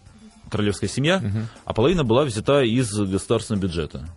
королевская 0.50 0.88
семья, 0.88 1.18
угу. 1.18 1.38
а 1.64 1.74
половина 1.74 2.04
была 2.04 2.24
взята 2.24 2.62
из 2.62 2.90
государственного 2.92 3.62
бюджета. 3.62 4.08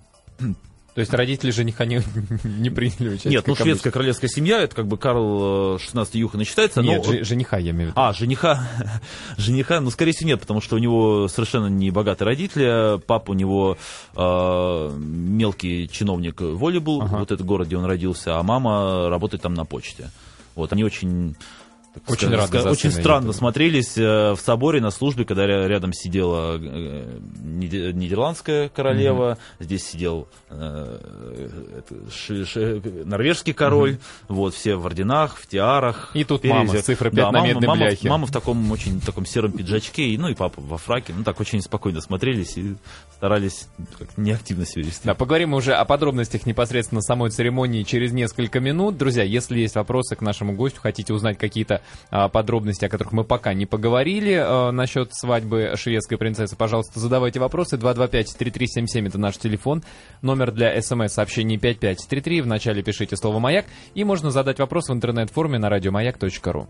То 0.93 0.99
есть 0.99 1.13
родители 1.13 1.51
жениха 1.51 1.85
не, 1.85 2.01
не 2.43 2.69
приняли 2.69 3.09
участие? 3.09 3.31
Нет, 3.31 3.47
ну 3.47 3.55
шведская 3.55 3.71
обычно. 3.71 3.91
королевская 3.91 4.29
семья, 4.29 4.61
это 4.61 4.75
как 4.75 4.87
бы 4.87 4.97
Карл 4.97 5.79
16 5.79 6.15
Юхан 6.15 6.43
считается. 6.43 6.81
Нет, 6.81 7.05
но... 7.07 7.23
жениха 7.23 7.57
я 7.59 7.71
имею 7.71 7.91
в 7.91 7.91
виду. 7.91 7.93
А, 7.95 8.11
жениха, 8.11 8.67
жениха, 9.37 9.79
ну 9.79 9.89
скорее 9.89 10.11
всего 10.11 10.27
нет, 10.27 10.41
потому 10.41 10.59
что 10.59 10.75
у 10.75 10.79
него 10.79 11.29
совершенно 11.29 11.67
не 11.67 11.91
богатые 11.91 12.25
родители, 12.25 12.99
папа 13.07 13.31
у 13.31 13.33
него 13.33 13.77
э, 14.15 14.97
мелкий 14.97 15.89
чиновник 15.89 16.41
волейбол, 16.41 17.03
ага. 17.03 17.19
вот 17.19 17.31
этот 17.31 17.45
город, 17.45 17.67
где 17.67 17.77
он 17.77 17.85
родился, 17.85 18.37
а 18.37 18.43
мама 18.43 19.09
работает 19.09 19.43
там 19.43 19.53
на 19.53 19.63
почте. 19.63 20.09
Вот, 20.55 20.73
они 20.73 20.83
очень 20.83 21.37
очень, 22.07 22.27
сказать, 22.27 22.53
рад 22.53 22.65
очень 22.67 22.91
странно 22.91 23.33
смотрелись 23.33 23.97
э, 23.97 24.31
в 24.31 24.39
соборе 24.39 24.79
на 24.79 24.91
службе, 24.91 25.25
когда 25.25 25.45
рядом 25.45 25.91
сидела 25.91 26.57
э, 26.57 27.19
нидерландская 27.43 28.69
королева, 28.69 29.31
угу. 29.31 29.63
здесь 29.63 29.85
сидел 29.85 30.27
э, 30.49 30.99
норвежский 33.05 33.53
король, 33.53 33.93
угу. 34.29 34.35
вот 34.35 34.53
все 34.55 34.75
в 34.75 34.85
орденах, 34.85 35.37
в 35.37 35.47
тиарах. 35.47 36.11
И 36.13 36.23
тут 36.23 36.41
перевязях. 36.43 36.67
мама 36.67 36.79
с 36.79 36.85
цифрой 36.85 37.11
5 37.11 37.17
да, 37.17 37.31
на 37.31 37.39
мама, 37.39 37.47
медной 37.47 37.67
мама, 37.67 37.85
бляхе. 37.85 38.09
Мама 38.09 38.27
в 38.27 38.31
таком 38.31 38.71
очень 38.71 39.01
таком 39.01 39.25
сером 39.25 39.51
пиджачке, 39.51 40.15
ну 40.17 40.29
и 40.29 40.33
папа 40.33 40.61
во 40.61 40.77
фраке, 40.77 41.13
ну 41.15 41.23
так 41.23 41.39
очень 41.41 41.61
спокойно 41.61 41.99
смотрелись 41.99 42.57
и 42.57 42.75
старались 43.15 43.67
неактивно 44.15 44.65
себя 44.65 44.85
вести. 44.85 45.05
Да, 45.05 45.13
поговорим 45.13 45.53
уже 45.53 45.73
о 45.73 45.83
подробностях 45.83 46.45
непосредственно 46.45 47.01
самой 47.01 47.31
церемонии 47.31 47.83
через 47.83 48.13
несколько 48.13 48.61
минут. 48.61 48.97
Друзья, 48.97 49.23
если 49.23 49.59
есть 49.59 49.75
вопросы 49.75 50.15
к 50.15 50.21
нашему 50.21 50.53
гостю, 50.53 50.79
хотите 50.81 51.13
узнать 51.13 51.37
какие-то 51.37 51.80
а, 52.09 52.29
подробности, 52.29 52.85
о 52.85 52.89
которых 52.89 53.13
мы 53.13 53.23
пока 53.23 53.53
не 53.53 53.65
поговорили 53.65 54.33
а, 54.33 54.71
насчет 54.71 55.13
свадьбы 55.13 55.73
шведской 55.75 56.17
принцессы, 56.17 56.55
пожалуйста, 56.55 56.99
задавайте 56.99 57.39
вопросы. 57.39 57.77
225-3377 57.77 59.07
это 59.07 59.17
наш 59.17 59.37
телефон. 59.37 59.83
Номер 60.21 60.51
для 60.51 60.81
смс-сообщений 60.81 61.57
5533. 61.57 62.41
Вначале 62.41 62.83
пишите 62.83 63.15
слово 63.15 63.39
«Маяк». 63.39 63.65
И 63.93 64.03
можно 64.03 64.31
задать 64.31 64.59
вопрос 64.59 64.89
в 64.89 64.93
интернет-форме 64.93 65.59
на 65.59 65.69
радиомаяк.ру. 65.69 66.67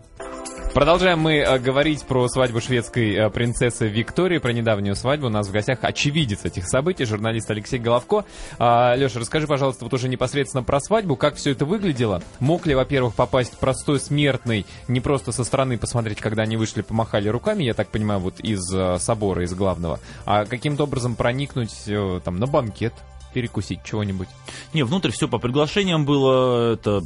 Продолжаем 0.74 1.18
мы 1.18 1.34
э, 1.34 1.58
говорить 1.58 2.02
про 2.04 2.26
свадьбу 2.28 2.62
шведской 2.62 3.14
э, 3.14 3.28
принцессы 3.28 3.88
Виктории, 3.88 4.38
про 4.38 4.54
недавнюю 4.54 4.96
свадьбу. 4.96 5.26
У 5.26 5.30
нас 5.30 5.48
в 5.48 5.52
гостях 5.52 5.80
очевидец 5.82 6.46
этих 6.46 6.66
событий, 6.66 7.04
журналист 7.04 7.50
Алексей 7.50 7.78
Головко. 7.78 8.24
А, 8.58 8.94
Леша, 8.94 9.20
расскажи, 9.20 9.46
пожалуйста, 9.46 9.84
вот 9.84 9.92
уже 9.92 10.08
непосредственно 10.08 10.64
про 10.64 10.80
свадьбу, 10.80 11.14
как 11.14 11.34
все 11.34 11.50
это 11.50 11.66
выглядело. 11.66 12.22
Мог 12.40 12.64
ли, 12.64 12.74
во-первых, 12.74 13.14
попасть 13.14 13.58
простой 13.58 14.00
смертный, 14.00 14.64
не 14.88 15.00
просто 15.00 15.30
со 15.30 15.44
стороны 15.44 15.76
посмотреть, 15.76 16.20
когда 16.20 16.44
они 16.44 16.56
вышли, 16.56 16.80
помахали 16.80 17.28
руками, 17.28 17.64
я 17.64 17.74
так 17.74 17.88
понимаю, 17.88 18.20
вот 18.20 18.40
из 18.40 18.62
э, 18.74 18.98
собора, 18.98 19.44
из 19.44 19.52
главного, 19.52 20.00
а 20.24 20.46
каким-то 20.46 20.84
образом 20.84 21.16
проникнуть 21.16 21.84
там 22.24 22.36
на 22.36 22.46
банкет, 22.46 22.94
перекусить 23.32 23.80
чего-нибудь? 23.84 24.28
Не, 24.72 24.84
внутрь 24.84 25.10
все 25.10 25.28
по 25.28 25.38
приглашениям 25.38 26.04
было. 26.04 26.74
Это 26.74 27.04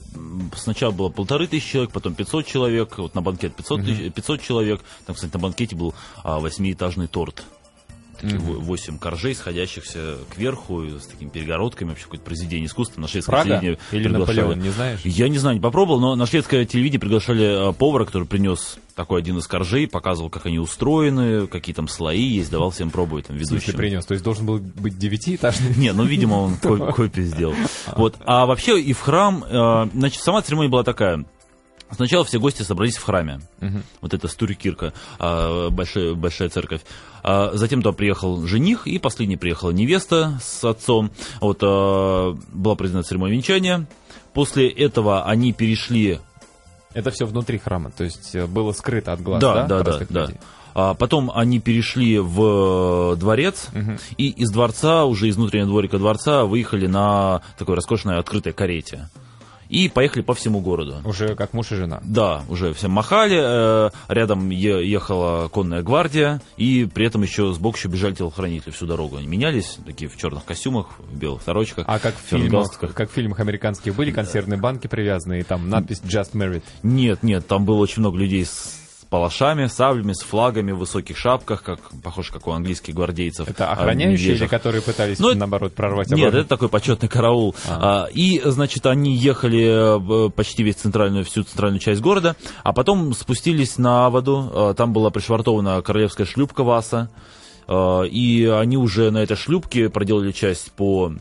сначала 0.54 0.92
было 0.92 1.08
полторы 1.08 1.46
тысячи 1.46 1.72
человек, 1.72 1.92
потом 1.92 2.14
500 2.14 2.46
человек. 2.46 2.98
Вот 2.98 3.14
на 3.14 3.22
банкет 3.22 3.54
500, 3.54 3.84
тысяч, 3.84 4.12
500 4.12 4.42
человек. 4.42 4.80
Там, 5.06 5.14
кстати, 5.14 5.32
на 5.32 5.38
банкете 5.38 5.76
был 5.76 5.94
а, 6.22 6.40
восьмиэтажный 6.40 7.06
торт 7.06 7.44
таких 8.16 8.40
восемь 8.40 8.94
mm-hmm. 8.94 8.98
коржей, 8.98 9.34
сходящихся 9.34 10.16
кверху, 10.30 10.84
с 10.84 11.06
такими 11.06 11.28
перегородками, 11.28 11.90
вообще 11.90 12.04
какое-то 12.04 12.24
произведение 12.24 12.66
искусства. 12.66 13.00
На 13.00 13.08
шведское 13.08 13.32
Прага? 13.32 13.60
телевидение 13.60 13.78
Или 13.92 14.08
Наполеон, 14.08 14.58
не 14.60 14.70
знаешь? 14.70 15.00
Я 15.04 15.28
не 15.28 15.38
знаю, 15.38 15.56
не 15.56 15.62
попробовал, 15.62 16.00
но 16.00 16.16
на 16.16 16.26
шведское 16.26 16.64
телевидение 16.64 17.00
приглашали 17.00 17.44
а, 17.44 17.72
повара, 17.72 18.04
который 18.04 18.26
принес 18.26 18.78
такой 18.94 19.20
один 19.20 19.38
из 19.38 19.46
коржей, 19.46 19.86
показывал, 19.86 20.30
как 20.30 20.46
они 20.46 20.58
устроены, 20.58 21.46
какие 21.46 21.74
там 21.74 21.86
слои 21.86 22.22
есть, 22.22 22.50
давал 22.50 22.70
всем 22.70 22.90
пробовать. 22.90 23.26
Там, 23.26 23.36
ведущим. 23.36 23.60
Смысле 23.60 23.74
принес? 23.74 24.06
То 24.06 24.14
есть 24.14 24.24
должен 24.24 24.46
был 24.46 24.58
быть 24.58 24.98
девятиэтажный? 24.98 25.74
Не, 25.76 25.92
ну, 25.92 26.04
видимо, 26.04 26.34
он 26.34 26.56
копию 26.56 27.26
сделал. 27.26 27.54
Вот. 27.94 28.16
А 28.24 28.46
вообще 28.46 28.80
и 28.80 28.92
в 28.92 29.00
храм, 29.00 29.44
а, 29.46 29.88
значит, 29.92 30.22
сама 30.22 30.42
церемония 30.42 30.70
была 30.70 30.82
такая. 30.82 31.24
Сначала 31.90 32.24
все 32.24 32.40
гости 32.40 32.62
собрались 32.62 32.96
в 32.96 33.04
храме. 33.04 33.40
Угу. 33.60 33.78
Вот 34.00 34.14
это 34.14 34.28
Стурикирка, 34.28 34.92
а, 35.18 35.70
большая, 35.70 36.14
большая 36.14 36.48
церковь. 36.48 36.80
А, 37.22 37.52
затем 37.54 37.82
туда 37.82 37.92
приехал 37.92 38.44
жених, 38.46 38.86
и 38.86 38.98
последний 38.98 39.36
приехала 39.36 39.70
невеста 39.70 40.38
с 40.42 40.64
отцом. 40.64 41.10
Вот 41.40 41.60
а, 41.62 42.36
была 42.52 42.74
произведена 42.74 43.04
церемония 43.04 43.34
венчания. 43.34 43.86
После 44.32 44.68
этого 44.68 45.24
они 45.24 45.52
перешли... 45.52 46.18
Это 46.92 47.10
все 47.10 47.26
внутри 47.26 47.58
храма, 47.58 47.90
то 47.90 48.04
есть 48.04 48.34
э, 48.34 48.46
было 48.46 48.72
скрыто 48.72 49.12
от 49.12 49.22
глаз, 49.22 49.40
да? 49.40 49.66
Да, 49.66 49.82
да, 49.82 50.00
да. 50.08 50.28
А 50.74 50.94
потом 50.94 51.30
они 51.34 51.60
перешли 51.60 52.18
в 52.18 53.16
дворец, 53.16 53.68
угу. 53.74 53.98
и 54.16 54.28
из 54.28 54.50
дворца, 54.50 55.04
уже 55.04 55.28
из 55.28 55.36
внутреннего 55.36 55.68
дворика 55.68 55.98
дворца, 55.98 56.44
выехали 56.44 56.86
на 56.86 57.42
такой 57.58 57.74
роскошной 57.76 58.18
открытой 58.18 58.54
карете 58.54 59.08
и 59.68 59.88
поехали 59.88 60.22
по 60.22 60.34
всему 60.34 60.60
городу. 60.60 60.96
Уже 61.04 61.34
как 61.34 61.52
муж 61.52 61.72
и 61.72 61.76
жена? 61.76 62.00
Да, 62.04 62.42
уже 62.48 62.72
все 62.72 62.88
махали, 62.88 63.38
э, 63.40 63.90
рядом 64.08 64.50
ехала 64.50 65.48
конная 65.48 65.82
гвардия, 65.82 66.40
и 66.56 66.84
при 66.92 67.06
этом 67.06 67.22
еще 67.22 67.52
сбоку 67.52 67.76
еще 67.76 67.88
бежали 67.88 68.14
телохранители 68.14 68.70
всю 68.70 68.86
дорогу. 68.86 69.16
Они 69.16 69.26
менялись, 69.26 69.78
такие 69.84 70.08
в 70.08 70.16
черных 70.16 70.44
костюмах, 70.44 70.98
в 70.98 71.16
белых 71.16 71.42
сорочках. 71.42 71.84
А 71.88 71.98
как 71.98 72.14
в, 72.16 72.20
фильмах, 72.20 72.78
как 72.78 73.10
в 73.10 73.12
фильмах 73.12 73.40
американских 73.40 73.94
были 73.94 74.10
консервные 74.10 74.58
банки 74.58 74.86
привязаны, 74.86 75.40
и 75.40 75.42
там 75.42 75.68
надпись 75.68 76.00
«Just 76.02 76.32
Married»? 76.32 76.62
Нет, 76.82 77.22
нет, 77.22 77.46
там 77.46 77.64
было 77.64 77.76
очень 77.76 78.00
много 78.00 78.18
людей 78.18 78.44
с 78.44 78.85
палашами, 79.08 79.66
саблями, 79.66 80.12
с 80.12 80.22
флагами 80.22 80.72
в 80.72 80.78
высоких 80.78 81.16
шапках, 81.16 81.62
как 81.62 81.80
похоже, 82.02 82.32
как 82.32 82.46
у 82.46 82.52
английских 82.52 82.94
гвардейцев. 82.94 83.48
Это 83.48 83.70
охраняющие 83.70 84.34
или 84.34 84.46
которые 84.46 84.82
пытались, 84.82 85.18
ну, 85.18 85.34
наоборот, 85.34 85.74
прорвать 85.74 86.08
оборону? 86.08 86.26
Нет, 86.26 86.34
это 86.34 86.48
такой 86.48 86.68
почетный 86.68 87.08
караул. 87.08 87.54
А. 87.68 88.06
А, 88.06 88.08
и, 88.10 88.40
значит, 88.44 88.86
они 88.86 89.14
ехали 89.14 90.26
э, 90.26 90.30
почти 90.30 90.62
весь 90.62 90.76
центральную, 90.76 91.24
всю 91.24 91.42
центральную 91.44 91.80
часть 91.80 92.00
города, 92.00 92.36
а 92.62 92.72
потом 92.72 93.12
спустились 93.14 93.78
на 93.78 94.10
воду. 94.10 94.50
А, 94.52 94.74
там 94.74 94.92
была 94.92 95.10
пришвартована 95.10 95.80
королевская 95.82 96.26
шлюпка 96.26 96.64
Васа. 96.64 97.10
А, 97.68 98.02
и 98.02 98.44
они 98.44 98.76
уже 98.76 99.10
на 99.10 99.18
этой 99.18 99.36
шлюпке 99.36 99.88
проделали 99.88 100.32
часть 100.32 100.72
по 100.72 101.12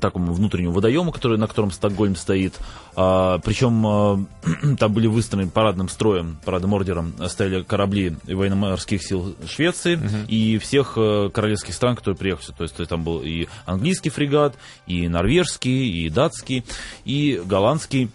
такому 0.00 0.32
внутреннему 0.32 0.72
водоему, 0.72 1.12
который, 1.12 1.38
на 1.38 1.46
котором 1.46 1.70
Стокгольм 1.70 2.16
стоит. 2.16 2.54
А, 2.94 3.38
причем 3.38 3.86
а, 3.86 4.24
там 4.78 4.92
были 4.92 5.06
выстроены 5.06 5.50
парадным 5.50 5.88
строем, 5.88 6.38
парадным 6.44 6.72
ордером 6.74 7.14
стояли 7.28 7.62
корабли 7.62 8.16
военно-морских 8.24 9.02
сил 9.02 9.36
Швеции 9.46 9.96
uh-huh. 9.96 10.26
и 10.28 10.58
всех 10.58 10.94
а, 10.96 11.30
королевских 11.30 11.74
стран, 11.74 11.96
которые 11.96 12.16
приехали. 12.16 12.54
То 12.56 12.62
есть, 12.62 12.74
то 12.74 12.80
есть 12.80 12.90
там 12.90 13.04
был 13.04 13.22
и 13.22 13.46
английский 13.64 14.10
фрегат, 14.10 14.54
и 14.86 15.08
норвежский, 15.08 16.04
и 16.04 16.10
датский, 16.10 16.64
и 17.04 17.40
голландский. 17.44 18.10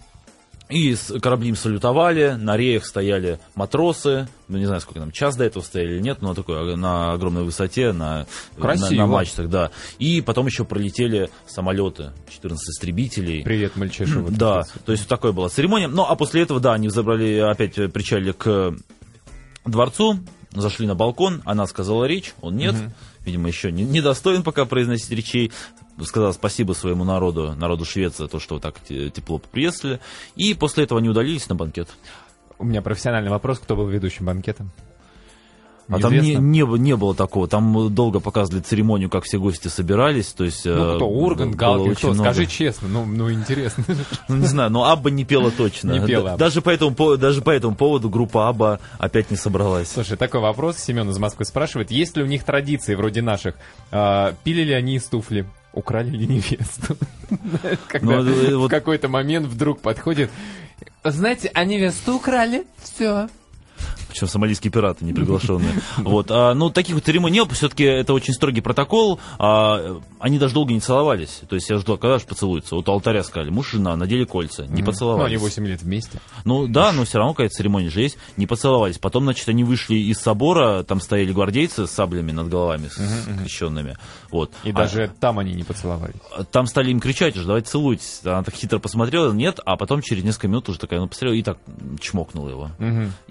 И 0.71 0.95
с 0.95 1.19
корабли 1.19 1.49
им 1.49 1.55
салютовали, 1.55 2.37
на 2.39 2.55
реях 2.55 2.85
стояли 2.85 3.39
матросы, 3.55 4.27
ну 4.47 4.57
не 4.57 4.65
знаю, 4.65 4.81
сколько 4.81 4.99
там, 4.99 5.11
час 5.11 5.35
до 5.35 5.43
этого 5.43 5.63
стояли 5.63 5.95
или 5.95 6.01
нет, 6.01 6.21
но 6.21 6.33
такой, 6.33 6.75
на 6.77 7.13
огромной 7.13 7.43
высоте, 7.43 7.91
на, 7.91 8.25
на, 8.57 8.89
на 8.91 9.05
мачтах, 9.05 9.49
да. 9.49 9.71
И 9.99 10.21
потом 10.21 10.45
еще 10.45 10.63
пролетели 10.63 11.29
самолеты, 11.45 12.11
14 12.29 12.69
истребителей. 12.69 13.43
Привет, 13.43 13.75
мальчишка. 13.75 14.21
Да, 14.29 14.63
то 14.85 14.91
есть 14.91 15.07
такая 15.07 15.33
была 15.33 15.49
церемония. 15.49 15.87
Ну, 15.87 16.03
а 16.03 16.15
после 16.15 16.41
этого, 16.41 16.59
да, 16.59 16.73
они 16.73 16.89
забрали, 16.89 17.39
опять 17.39 17.75
причалили 17.91 18.31
к 18.31 18.73
дворцу, 19.65 20.19
зашли 20.53 20.87
на 20.87 20.95
балкон, 20.95 21.41
она 21.45 21.67
сказала 21.67 22.05
речь, 22.05 22.33
он 22.41 22.55
нет. 22.55 22.75
Угу. 22.75 22.91
Видимо, 23.25 23.47
еще 23.47 23.71
не, 23.71 23.83
не 23.83 24.01
достоин 24.01 24.43
пока 24.43 24.65
произносить 24.65 25.11
речей 25.11 25.51
сказал 26.03 26.33
спасибо 26.33 26.73
своему 26.73 27.03
народу, 27.03 27.53
народу 27.55 27.85
Швеции, 27.85 28.27
то, 28.27 28.39
что 28.39 28.59
так 28.59 28.79
тепло 28.81 29.37
поприветствовали. 29.37 29.99
И 30.35 30.53
после 30.53 30.85
этого 30.85 30.99
они 30.99 31.09
удалились 31.09 31.47
на 31.49 31.55
банкет. 31.55 31.89
У 32.57 32.65
меня 32.65 32.81
профессиональный 32.81 33.29
вопрос, 33.29 33.59
кто 33.59 33.75
был 33.75 33.87
ведущим 33.87 34.25
банкета? 34.25 34.65
А 35.89 35.99
там 35.99 36.13
не, 36.13 36.35
не, 36.35 36.61
не 36.79 36.95
было 36.95 37.13
такого. 37.15 37.47
Там 37.47 37.93
долго 37.93 38.19
показывали 38.19 38.61
церемонию, 38.61 39.09
как 39.09 39.23
все 39.23 39.39
гости 39.39 39.67
собирались. 39.67 40.27
То 40.27 40.43
есть, 40.43 40.65
Ну 40.65 40.93
э, 40.93 40.95
кто, 40.95 41.07
Ургант, 41.07 41.55
Галкин, 41.55 41.95
кто? 41.95 42.13
много. 42.13 42.31
Скажи 42.31 42.45
честно, 42.45 42.87
ну, 42.87 43.05
ну 43.05 43.31
интересно. 43.31 43.83
Ну, 44.27 44.37
не 44.37 44.45
знаю, 44.45 44.69
но 44.71 44.85
Абба 44.85 45.09
не 45.09 45.25
пела 45.25 45.51
точно. 45.51 45.91
Не 45.91 46.05
пела. 46.05 46.37
Даже 46.37 46.61
по, 46.61 46.69
этому, 46.69 47.17
даже 47.17 47.41
по 47.41 47.49
этому 47.49 47.75
поводу 47.75 48.09
группа 48.09 48.47
Абба 48.47 48.79
опять 48.97 49.29
не 49.31 49.37
собралась. 49.37 49.91
Слушай, 49.91 50.17
такой 50.17 50.39
вопрос. 50.39 50.77
Семен 50.77 51.09
из 51.09 51.17
Москвы 51.17 51.45
спрашивает, 51.45 51.91
есть 51.91 52.15
ли 52.15 52.23
у 52.23 52.25
них 52.25 52.43
традиции 52.43 52.95
вроде 52.95 53.21
наших? 53.21 53.55
А, 53.91 54.33
пили 54.43 54.61
ли 54.63 54.73
они 54.73 54.95
из 54.95 55.03
туфли? 55.05 55.45
Украли 55.73 56.09
ли 56.09 56.27
невесту? 56.27 56.97
Когда 57.87 58.21
Ну, 58.21 58.29
э, 58.29 58.55
в 58.55 58.67
какой-то 58.69 59.07
момент 59.07 59.47
вдруг 59.47 59.79
подходит, 59.79 60.29
знаете, 61.03 61.49
а 61.53 61.65
невесту 61.65 62.15
украли? 62.15 62.65
Все. 62.77 63.29
Причем 64.09 64.27
сомалийские 64.27 64.71
пираты 64.71 65.05
неприглашенные. 65.05 65.73
Вот, 65.97 66.27
а, 66.29 66.53
ну, 66.53 66.69
таких 66.69 66.95
вот 66.95 67.05
церемоний 67.05 67.39
не 67.39 67.45
было, 67.45 67.53
все-таки 67.53 67.83
это 67.83 68.13
очень 68.13 68.33
строгий 68.33 68.61
протокол. 68.61 69.19
а, 69.39 70.01
они 70.19 70.37
даже 70.37 70.53
долго 70.53 70.73
не 70.73 70.79
целовались. 70.79 71.41
То 71.49 71.55
есть 71.55 71.69
я 71.69 71.77
жду, 71.77 71.93
а 71.93 71.97
когда 71.97 72.19
же 72.19 72.25
поцелуются. 72.25 72.75
Вот 72.75 72.87
у 72.89 72.91
алтаря 72.91 73.23
сказали, 73.23 73.49
муж 73.49 73.73
и 73.73 73.77
жена, 73.77 73.95
надели 73.95 74.25
кольца, 74.25 74.63
не 74.63 74.67
Ну, 74.69 74.73
они 74.75 74.83
поцеловались. 74.83 75.39
8 75.41 75.65
лет 75.67 75.81
вместе. 75.81 76.19
Ну 76.45 76.67
да, 76.67 76.91
но 76.91 77.05
все 77.05 77.17
равно 77.17 77.33
какая-то 77.33 77.53
церемония 77.55 77.89
же 77.89 78.01
есть. 78.01 78.17
Не 78.37 78.47
поцеловались. 78.47 78.97
Потом, 78.97 79.23
значит, 79.23 79.47
они 79.49 79.63
вышли 79.63 79.95
из 79.95 80.19
собора, 80.19 80.83
там 80.83 80.99
стояли 80.99 81.31
гвардейцы 81.31 81.87
с 81.87 81.91
саблями 81.91 82.31
над 82.31 82.49
головами, 82.49 82.87
с 82.89 82.93
скрещенными. 83.39 83.97
Вот. 84.29 84.51
И 84.63 84.71
А- 84.71 84.73
даже 84.73 85.11
там 85.19 85.39
они 85.39 85.53
не 85.53 85.63
поцеловались. 85.63 86.15
там 86.51 86.65
стали 86.67 86.91
им 86.91 86.99
кричать 86.99 87.35
уже, 87.35 87.45
давайте 87.45 87.69
целуйтесь. 87.69 88.21
Она 88.23 88.43
так 88.43 88.53
хитро 88.55 88.79
посмотрела, 88.79 89.31
нет, 89.31 89.59
а 89.65 89.77
потом 89.77 90.01
через 90.01 90.23
несколько 90.23 90.47
минут 90.47 90.69
уже 90.69 90.79
такая, 90.79 90.99
ну, 90.99 91.07
посмотрела 91.07 91.33
и 91.35 91.43
так 91.43 91.57
чмокнула 91.99 92.49
его. 92.49 92.71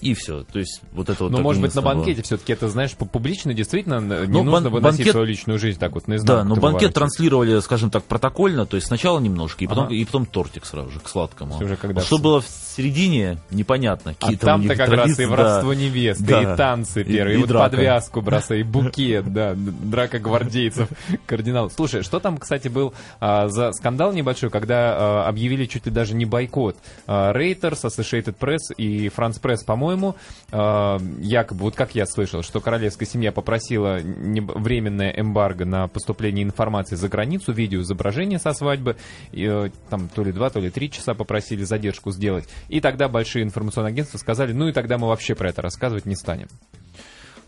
И 0.01 0.15
все. 0.15 0.40
То 0.45 0.59
есть 0.59 0.81
вот 0.93 1.09
это 1.09 1.25
вот 1.25 1.33
Ну, 1.33 1.41
может 1.41 1.61
быть, 1.63 1.75
на 1.75 1.81
единственное 1.81 1.95
было. 1.95 2.05
банкете 2.05 2.23
все-таки 2.23 2.53
это, 2.53 2.69
знаешь, 2.69 2.91
пу- 2.99 3.09
публично 3.09 3.55
действительно 3.55 3.95
н- 3.95 4.09
не 4.09 4.27
Ну, 4.27 4.43
нужно 4.45 4.71
бан- 4.71 4.73
выносить 4.81 5.01
банкет- 5.01 5.13
свою 5.13 5.27
личную 5.27 5.59
жизнь 5.59 5.79
так 5.79 5.93
вот 5.93 6.09
наизнанку. 6.09 6.43
Да, 6.43 6.45
но 6.49 6.55
ты 6.55 6.61
банкет 6.61 6.95
транслировали, 6.95 7.61
скажем 7.61 7.91
так, 7.91 8.05
протокольно, 8.05 8.67
то 8.67 8.77
есть 8.77 8.87
сначала 8.89 9.19
немножко, 9.21 9.65
и 9.65 9.67
потом, 9.67 9.85
Ага. 9.87 9.95
и 9.95 10.05
потом 10.05 10.27
тортик 10.27 10.65
сразу 10.65 10.91
же, 10.91 11.01
к 11.01 11.09
сладкому. 11.09 11.55
Всё 11.57 11.65
уже 11.65 11.77
когда 11.77 12.01
Что 12.01 12.17
всё. 12.17 12.23
было 12.25 12.41
в 12.41 12.47
середине, 12.47 13.39
непонятно. 13.51 14.15
А 14.21 14.33
там-то 14.37 14.69
как 14.77 14.89
раз 14.89 14.89
и 14.89 14.95
традиции, 14.97 15.25
да. 15.25 15.31
воровство 15.31 15.75
невесты, 15.75 16.25
Да. 16.25 16.55
и 16.55 16.57
танцы 16.57 17.01
И- 17.03 17.05
первые, 17.05 17.35
и, 17.35 17.39
и 17.39 17.41
вот 17.41 17.49
драка. 17.49 17.71
подвязку 17.71 18.21
бросай, 18.21 18.61
и 18.61 18.63
букет, 18.63 19.33
да, 19.33 19.55
драка 19.57 20.19
гвардейцев, 20.19 20.89
кардинал. 21.27 21.71
Слушай, 21.71 22.03
что 22.03 22.21
там, 22.21 22.39
кстати, 22.39 22.69
был 22.69 22.95
а, 23.21 23.49
за 23.49 23.73
скандал 23.73 24.13
небольшой, 24.13 24.51
когда 24.51 24.97
а, 24.97 25.25
объявили 25.29 25.67
чуть 25.67 25.87
ли 25.87 25.93
даже 25.93 26.15
не 26.15 26.25
бойкот. 26.25 26.77
А, 27.07 27.33
Reuters, 27.33 27.83
Associated 27.85 28.37
Press 28.39 28.75
и 28.77 29.09
France 29.09 29.41
Press, 29.41 29.65
по-моему, 29.65 30.17
а, 30.53 30.99
якобы, 31.21 31.61
вот 31.61 31.77
как 31.77 31.95
я 31.95 32.07
слышал, 32.07 32.43
что 32.43 32.61
королевская 32.61 33.09
семья 33.09 33.33
попросила 33.33 34.01
временное 34.03 35.11
эмбарго 35.11 35.65
на 35.65 35.89
поступление 35.89 36.45
информации 36.45 36.97
за 36.97 37.09
границу, 37.09 37.53
видео, 37.53 37.81
изображение 37.81 38.39
со 38.39 38.53
свадьбы, 38.53 38.97
и, 39.33 39.45
э, 39.45 39.71
там 39.89 40.09
то 40.09 40.25
ли 40.25 40.33
два, 40.33 40.51
то 40.51 40.61
ли 40.61 40.71
три 40.71 40.91
часа 40.91 41.15
попросили 41.15 41.63
задержку 41.65 42.11
сделать. 42.11 42.49
И 42.69 42.81
тогда 42.81 43.09
большие 43.09 43.45
информационные 43.45 43.91
агентства 43.91 44.19
сказали, 44.19 44.53
ну 44.53 44.69
и 44.69 44.73
тогда 44.73 44.99
мы 44.99 45.09
вообще 45.09 45.35
про 45.35 45.51
это 45.51 45.63
рассказывать 45.63 46.07
не 46.07 46.17
станем. 46.17 46.49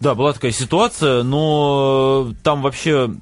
Да, 0.01 0.17
была 0.17 0.33
такая 0.33 0.51
ситуация, 0.51 1.23
но 1.23 2.33
там 2.43 2.63
вообще 2.63 3.15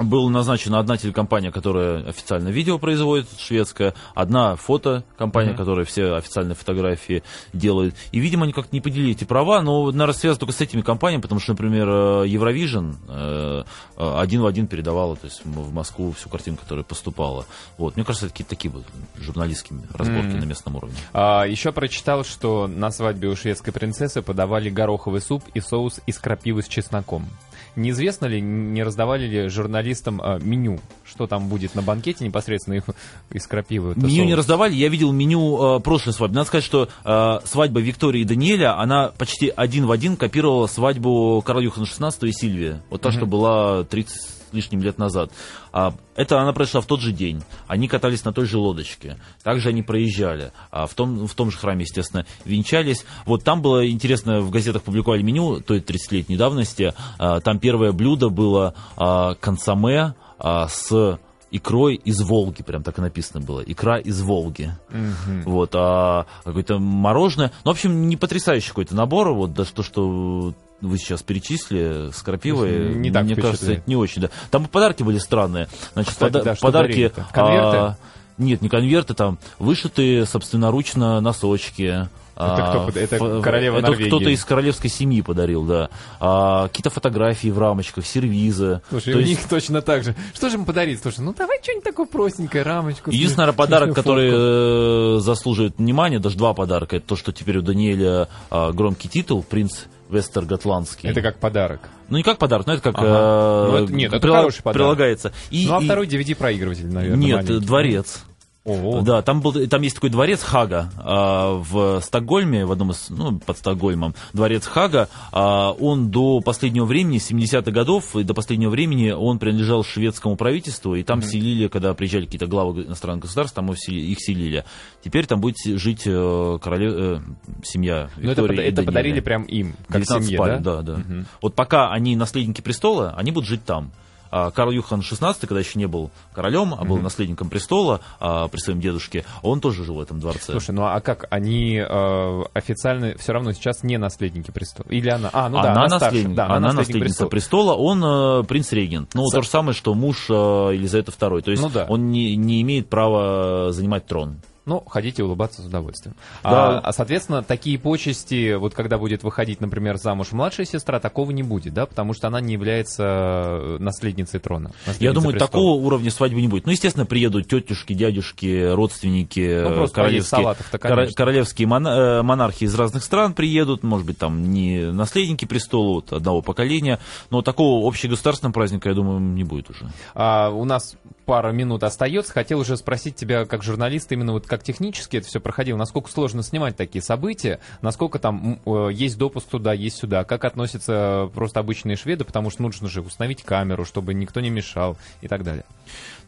была 0.00 0.30
назначена 0.30 0.78
одна 0.78 0.96
телекомпания, 0.96 1.50
которая 1.50 2.08
официально 2.08 2.48
видео 2.48 2.78
производит, 2.78 3.28
шведская, 3.38 3.94
одна 4.14 4.56
фотокомпания, 4.56 5.50
Мгм. 5.50 5.58
которая 5.58 5.84
все 5.84 6.14
официальные 6.14 6.54
фотографии 6.54 7.22
делает. 7.52 7.94
И, 8.12 8.18
видимо, 8.20 8.44
они 8.44 8.52
как-то 8.52 8.74
не 8.74 8.80
поделили 8.80 9.12
эти 9.12 9.24
права, 9.24 9.62
но, 9.62 9.90
наверное, 9.90 10.14
связано 10.14 10.40
только 10.40 10.54
с 10.54 10.60
этими 10.60 10.80
компаниями, 10.82 11.22
потому 11.22 11.40
что, 11.40 11.52
например, 11.52 11.88
э, 11.88 12.26
Eurovision 12.26 12.94
э, 13.08 13.64
э, 13.96 14.14
один 14.18 14.42
в 14.42 14.46
один 14.46 14.66
передавала 14.66 15.16
то 15.16 15.26
есть, 15.26 15.42
в 15.44 15.72
Москву 15.72 16.12
всю 16.12 16.28
картинку, 16.28 16.62
которая 16.62 16.84
поступала. 16.84 17.44
Вот. 17.78 17.96
Мне 17.96 18.04
кажется, 18.04 18.26
это 18.26 18.32
какие-то 18.32 18.50
такие 18.50 18.70
вот 18.70 18.84
журналистские 19.18 19.80
разборки 19.92 20.28
Мгм. 20.28 20.40
на 20.40 20.44
местном 20.44 20.76
уровне. 20.76 20.96
А, 21.12 21.44
еще 21.44 21.72
прочитал, 21.72 22.24
что 22.24 22.66
на 22.66 22.90
свадьбе 22.90 23.28
у 23.28 23.36
шведской 23.36 23.72
принцессы 23.72 24.22
подавали 24.22 24.70
гороховый 24.70 25.20
суп 25.20 25.44
и 25.54 25.60
соус 25.60 26.00
из 26.06 26.18
крапивы 26.18 26.62
с 26.62 26.68
чесноком. 26.68 27.28
Неизвестно 27.76 28.26
ли, 28.26 28.40
не 28.40 28.82
раздавали 28.82 29.26
ли 29.26 29.48
журналистам 29.48 30.20
а, 30.22 30.38
меню, 30.38 30.80
что 31.04 31.26
там 31.26 31.48
будет 31.48 31.74
на 31.74 31.82
банкете 31.82 32.24
непосредственно 32.24 32.74
их- 32.74 32.84
из 33.32 33.46
крапивы? 33.46 33.94
Меню 33.96 34.24
не 34.24 34.34
раздавали, 34.34 34.74
я 34.74 34.88
видел 34.88 35.12
меню 35.12 35.76
э, 35.78 35.80
прошлой 35.80 36.12
свадьбы. 36.12 36.34
Надо 36.36 36.46
сказать, 36.48 36.64
что 36.64 36.88
э, 37.04 37.38
свадьба 37.46 37.80
Виктории 37.80 38.22
и 38.22 38.24
Даниэля, 38.24 38.78
она 38.78 39.12
почти 39.16 39.52
один 39.54 39.86
в 39.86 39.92
один 39.92 40.16
копировала 40.16 40.66
свадьбу 40.66 41.42
короля 41.46 41.66
Юхана 41.66 41.84
XVI 41.84 42.12
и 42.28 42.32
Сильвии. 42.32 42.80
Вот 42.90 43.00
та, 43.02 43.10
Мгм. 43.10 43.16
что 43.18 43.26
была 43.26 43.84
30 43.84 44.39
с 44.50 44.54
лишним 44.54 44.82
лет 44.82 44.98
назад. 44.98 45.30
А, 45.72 45.94
это 46.14 46.40
она 46.40 46.52
произошла 46.52 46.80
в 46.80 46.86
тот 46.86 47.00
же 47.00 47.12
день. 47.12 47.42
Они 47.66 47.88
катались 47.88 48.24
на 48.24 48.32
той 48.32 48.46
же 48.46 48.58
лодочке. 48.58 49.16
Также 49.42 49.70
они 49.70 49.82
проезжали. 49.82 50.52
А 50.70 50.86
в, 50.86 50.94
том, 50.94 51.26
в 51.26 51.34
том 51.34 51.50
же 51.50 51.58
храме, 51.58 51.82
естественно, 51.82 52.26
венчались. 52.44 53.04
Вот 53.26 53.44
там 53.44 53.62
было 53.62 53.88
интересно, 53.88 54.40
в 54.40 54.50
газетах 54.50 54.82
публиковали 54.82 55.22
меню 55.22 55.60
той 55.60 55.80
30-летней 55.80 56.36
давности. 56.36 56.94
А, 57.18 57.40
там 57.40 57.58
первое 57.58 57.92
блюдо 57.92 58.28
было 58.28 58.74
а, 58.96 59.34
консоме 59.34 60.14
а, 60.38 60.68
с 60.68 61.18
икрой 61.50 61.96
из 61.96 62.20
Волги, 62.20 62.62
прям 62.62 62.82
так 62.82 62.98
и 62.98 63.00
написано 63.00 63.44
было. 63.44 63.60
Икра 63.60 63.98
из 63.98 64.20
Волги. 64.22 64.72
Мгм. 64.90 65.42
Вот, 65.44 65.70
а 65.74 66.26
какое-то 66.44 66.78
мороженое. 66.78 67.52
Ну, 67.64 67.72
в 67.72 67.74
общем, 67.74 68.08
не 68.08 68.16
потрясающий 68.16 68.68
какой-то 68.68 68.94
набор. 68.94 69.32
Вот, 69.32 69.52
да, 69.52 69.64
то, 69.64 69.82
что 69.82 70.54
вы 70.80 70.98
сейчас 70.98 71.22
перечислили 71.22 72.10
с 72.12 72.22
крапивой, 72.22 72.94
Не 72.94 73.10
так 73.10 73.24
мне 73.24 73.36
кажется, 73.36 73.72
это 73.72 73.82
не 73.86 73.96
очень, 73.96 74.22
да. 74.22 74.30
Там 74.50 74.66
подарки 74.66 75.02
были 75.02 75.18
странные. 75.18 75.68
Значит, 75.94 76.12
Кстати, 76.12 76.32
пода- 76.32 76.44
да, 76.44 76.54
подарки... 76.60 77.12
Конверты? 77.32 77.76
а, 77.76 77.96
нет, 78.38 78.62
не 78.62 78.68
конверты, 78.68 79.14
там 79.14 79.38
вышитые 79.58 80.24
собственноручно 80.26 81.20
носочки. 81.20 82.08
Это 82.36 82.54
А, 82.54 82.70
кто 82.70 82.86
под- 82.86 82.96
это 82.96 83.16
ф- 83.16 83.42
королева 83.42 83.78
это 83.80 83.88
Норвегии. 83.88 84.08
кто-то 84.08 84.30
из 84.30 84.42
королевской 84.46 84.88
семьи 84.88 85.20
подарил, 85.20 85.64
да. 85.64 85.90
А, 86.20 86.68
какие-то 86.68 86.88
фотографии 86.88 87.48
в 87.48 87.58
рамочках, 87.58 88.06
сервизы. 88.06 88.80
Слушай, 88.88 89.12
То 89.12 89.18
у 89.18 89.20
есть- 89.20 89.30
них 89.40 89.48
точно 89.48 89.82
так 89.82 90.04
же. 90.04 90.14
Что 90.32 90.48
же 90.48 90.56
им 90.56 90.64
подарить? 90.64 91.02
Слушай, 91.02 91.20
ну 91.20 91.34
давай 91.34 91.58
что-нибудь 91.62 91.84
такое 91.84 92.06
простенькое, 92.06 92.64
рамочку. 92.64 93.10
Единственный, 93.10 93.42
наверное, 93.42 93.58
подарок, 93.58 93.94
который 93.94 94.30
э, 94.32 95.20
заслуживает 95.20 95.76
внимания, 95.76 96.18
даже 96.18 96.38
два 96.38 96.54
подарка, 96.54 96.96
это 96.96 97.08
то, 97.08 97.16
что 97.16 97.30
теперь 97.32 97.58
у 97.58 97.62
Даниэля 97.62 98.28
а, 98.50 98.72
громкий 98.72 99.10
титул, 99.10 99.42
принц 99.42 99.82
Вестерготландский. 100.10 101.08
Это 101.08 101.22
как 101.22 101.38
подарок. 101.38 101.80
Ну, 102.08 102.16
не 102.16 102.22
как 102.22 102.38
подарок, 102.38 102.66
но 102.66 102.74
это 102.74 102.82
как... 102.82 102.94
Ага. 102.98 103.06
э, 103.08 103.70
Ну, 103.70 103.84
это- 103.84 103.92
нет, 103.92 104.12
это 104.12 104.28
хороший 104.28 104.62
подарок. 104.62 104.74
Прилагается. 104.96 105.32
И, 105.50 105.66
ну 105.68 105.76
а 105.76 105.80
и- 105.80 105.84
второй 105.84 106.06
DVD-проигрыватель, 106.06 106.92
наверное, 106.92 107.16
Нет, 107.24 107.36
маленький. 107.44 107.66
дворец. 107.66 108.24
О, 108.62 109.00
Да, 109.00 109.22
там, 109.22 109.40
был, 109.40 109.52
там 109.68 109.80
есть 109.80 109.94
такой 109.94 110.10
дворец 110.10 110.42
Хага 110.42 110.90
а, 110.98 111.54
в 111.54 112.00
Стокгольме, 112.02 112.66
в 112.66 112.72
одном 112.72 112.90
из, 112.90 113.08
ну, 113.08 113.38
под 113.38 113.56
Стокгольмом. 113.56 114.14
Дворец 114.34 114.66
Хага, 114.66 115.08
а, 115.32 115.70
он 115.72 116.10
до 116.10 116.40
последнего 116.40 116.84
времени, 116.84 117.18
70-х 117.18 117.70
годов, 117.70 118.14
и 118.16 118.22
до 118.22 118.34
последнего 118.34 118.68
времени 118.68 119.12
он 119.12 119.38
принадлежал 119.38 119.82
шведскому 119.82 120.36
правительству, 120.36 120.94
и 120.94 121.02
там 121.02 121.22
селили, 121.22 121.68
когда 121.68 121.94
приезжали 121.94 122.26
какие-то 122.26 122.46
главы 122.48 122.82
иностранных 122.84 123.22
государств, 123.22 123.54
там 123.54 123.72
их 123.72 123.78
сели- 123.78 124.00
их 124.12 124.18
селили. 124.20 124.64
Теперь 125.02 125.26
там 125.26 125.40
будет 125.40 125.56
жить 125.64 126.02
э, 126.04 126.58
короле- 126.62 126.92
э, 126.94 127.20
семья 127.64 128.10
Ну 128.18 128.30
это, 128.30 128.42
Виктории 128.42 128.60
и 128.60 128.66
это 128.66 128.76
Даниэля. 128.76 128.86
подарили 128.86 129.20
прям 129.20 129.42
им, 129.44 129.72
как 129.88 130.02
19 130.02 130.24
семье, 130.26 130.36
спален, 130.36 130.62
да? 130.62 130.76
да, 130.76 130.82
да. 130.82 130.98
Мгм. 130.98 131.26
Вот 131.40 131.54
пока 131.54 131.90
они 131.92 132.14
наследники 132.14 132.60
престола, 132.60 133.14
они 133.16 133.32
будут 133.32 133.48
жить 133.48 133.64
там. 133.64 133.90
А 134.30 134.50
Карл 134.50 134.70
Юхан 134.70 135.00
XVI, 135.00 135.34
когда 135.40 135.58
еще 135.58 135.78
не 135.78 135.86
был 135.86 136.10
королем, 136.34 136.74
а 136.78 136.84
был 136.84 136.98
наследником 136.98 137.48
престола 137.50 138.00
а, 138.20 138.48
при 138.48 138.58
своем 138.58 138.80
дедушке, 138.80 139.24
он 139.42 139.60
тоже 139.60 139.84
жил 139.84 139.96
в 139.96 140.00
этом 140.00 140.20
дворце. 140.20 140.52
Слушай, 140.52 140.70
ну 140.72 140.84
а 140.84 141.00
как? 141.00 141.26
Они 141.30 141.76
э, 141.76 142.42
официально 142.54 143.16
все 143.18 143.32
равно 143.32 143.52
сейчас 143.52 143.82
не 143.82 143.96
наследники 143.98 144.50
престола? 144.50 144.86
Или 144.90 145.08
она? 145.08 145.30
А, 145.32 145.48
ну 145.48 145.56
да, 145.62 145.72
она, 145.72 145.84
она, 145.84 145.98
наследник- 145.98 146.34
Да, 146.34 146.44
она, 146.46 146.60
наследник 146.72 146.78
наследница 146.78 147.26
престола. 147.26 147.74
престола, 147.74 147.74
он 147.74 148.40
э, 148.42 148.44
принц-регент. 148.44 149.10
Ну, 149.14 149.26
Со- 149.26 149.38
то 149.38 149.42
же 149.42 149.48
самое, 149.48 149.74
что 149.74 149.94
муж 149.94 150.26
э, 150.28 150.32
Елизаветы 150.32 151.10
II. 151.12 151.40
То 151.42 151.50
есть 151.50 151.62
Ну 151.62 151.68
да. 151.68 151.86
он 151.88 152.10
не, 152.10 152.36
не 152.36 152.62
имеет 152.62 152.88
права 152.88 153.72
занимать 153.72 154.06
трон. 154.06 154.36
Ну, 154.70 154.84
ходите 154.86 155.24
улыбаться 155.24 155.62
с 155.62 155.66
удовольствием. 155.66 156.14
Да. 156.44 156.78
А, 156.78 156.78
а, 156.78 156.92
соответственно, 156.92 157.42
такие 157.42 157.76
почести, 157.76 158.54
вот 158.54 158.72
когда 158.72 158.98
будет 158.98 159.24
выходить, 159.24 159.60
например, 159.60 159.96
замуж 159.96 160.30
младшая 160.30 160.64
сестра, 160.64 161.00
такого 161.00 161.32
не 161.32 161.42
будет, 161.42 161.74
да? 161.74 161.86
Потому 161.86 162.14
что 162.14 162.28
она 162.28 162.40
не 162.40 162.52
является 162.52 163.02
э, 163.02 163.76
наследницей 163.80 164.38
трона. 164.38 164.70
Я 164.86 164.92
наследницей 164.92 165.14
думаю, 165.14 165.32
престола. 165.32 165.48
такого 165.48 165.84
уровня 165.84 166.12
свадьбы 166.12 166.40
не 166.40 166.46
будет. 166.46 166.66
Ну, 166.66 166.70
естественно, 166.70 167.04
приедут 167.04 167.48
тетюшки, 167.48 167.94
дядюшки, 167.94 168.72
родственники, 168.72 169.40
Ну, 169.40 169.88
королевские, 169.88 170.22
салатов-то, 170.22 170.78
конечно. 170.78 171.16
королевские 171.16 171.66
мон- 171.66 171.88
э, 171.88 172.22
монархи 172.22 172.62
из 172.62 172.74
разных 172.76 173.02
стран 173.02 173.34
приедут, 173.34 173.82
может 173.82 174.06
быть, 174.06 174.18
там 174.18 174.52
не 174.52 174.92
наследники 174.92 175.46
престола 175.46 175.94
вот, 175.94 176.12
одного 176.12 176.42
поколения, 176.42 177.00
но 177.30 177.42
такого 177.42 177.88
общегосударственного 177.88 178.52
праздника, 178.52 178.88
я 178.88 178.94
думаю, 178.94 179.18
не 179.18 179.42
будет 179.42 179.68
уже. 179.68 179.90
А, 180.14 180.50
у 180.50 180.64
нас 180.64 180.94
пара 181.26 181.52
минут 181.52 181.82
остается. 181.82 182.32
Хотел 182.32 182.60
уже 182.60 182.76
спросить 182.76 183.16
тебя, 183.16 183.44
как 183.44 183.62
журналист, 183.62 184.10
именно 184.12 184.32
вот 184.32 184.46
как 184.46 184.62
технически 184.62 185.18
это 185.18 185.26
все 185.26 185.40
проходило, 185.40 185.76
насколько 185.76 186.10
сложно 186.10 186.42
снимать 186.42 186.76
такие 186.76 187.02
события, 187.02 187.60
насколько 187.82 188.18
там 188.18 188.60
э, 188.64 188.88
есть 188.92 189.18
допуск 189.18 189.48
туда, 189.48 189.72
есть 189.72 189.98
сюда, 189.98 190.24
как 190.24 190.44
относятся 190.44 191.30
просто 191.34 191.60
обычные 191.60 191.96
шведы, 191.96 192.24
потому 192.24 192.50
что 192.50 192.62
нужно 192.62 192.88
же 192.88 193.00
установить 193.00 193.42
камеру, 193.42 193.84
чтобы 193.84 194.14
никто 194.14 194.40
не 194.40 194.50
мешал 194.50 194.96
и 195.20 195.28
так 195.28 195.44
далее. 195.44 195.64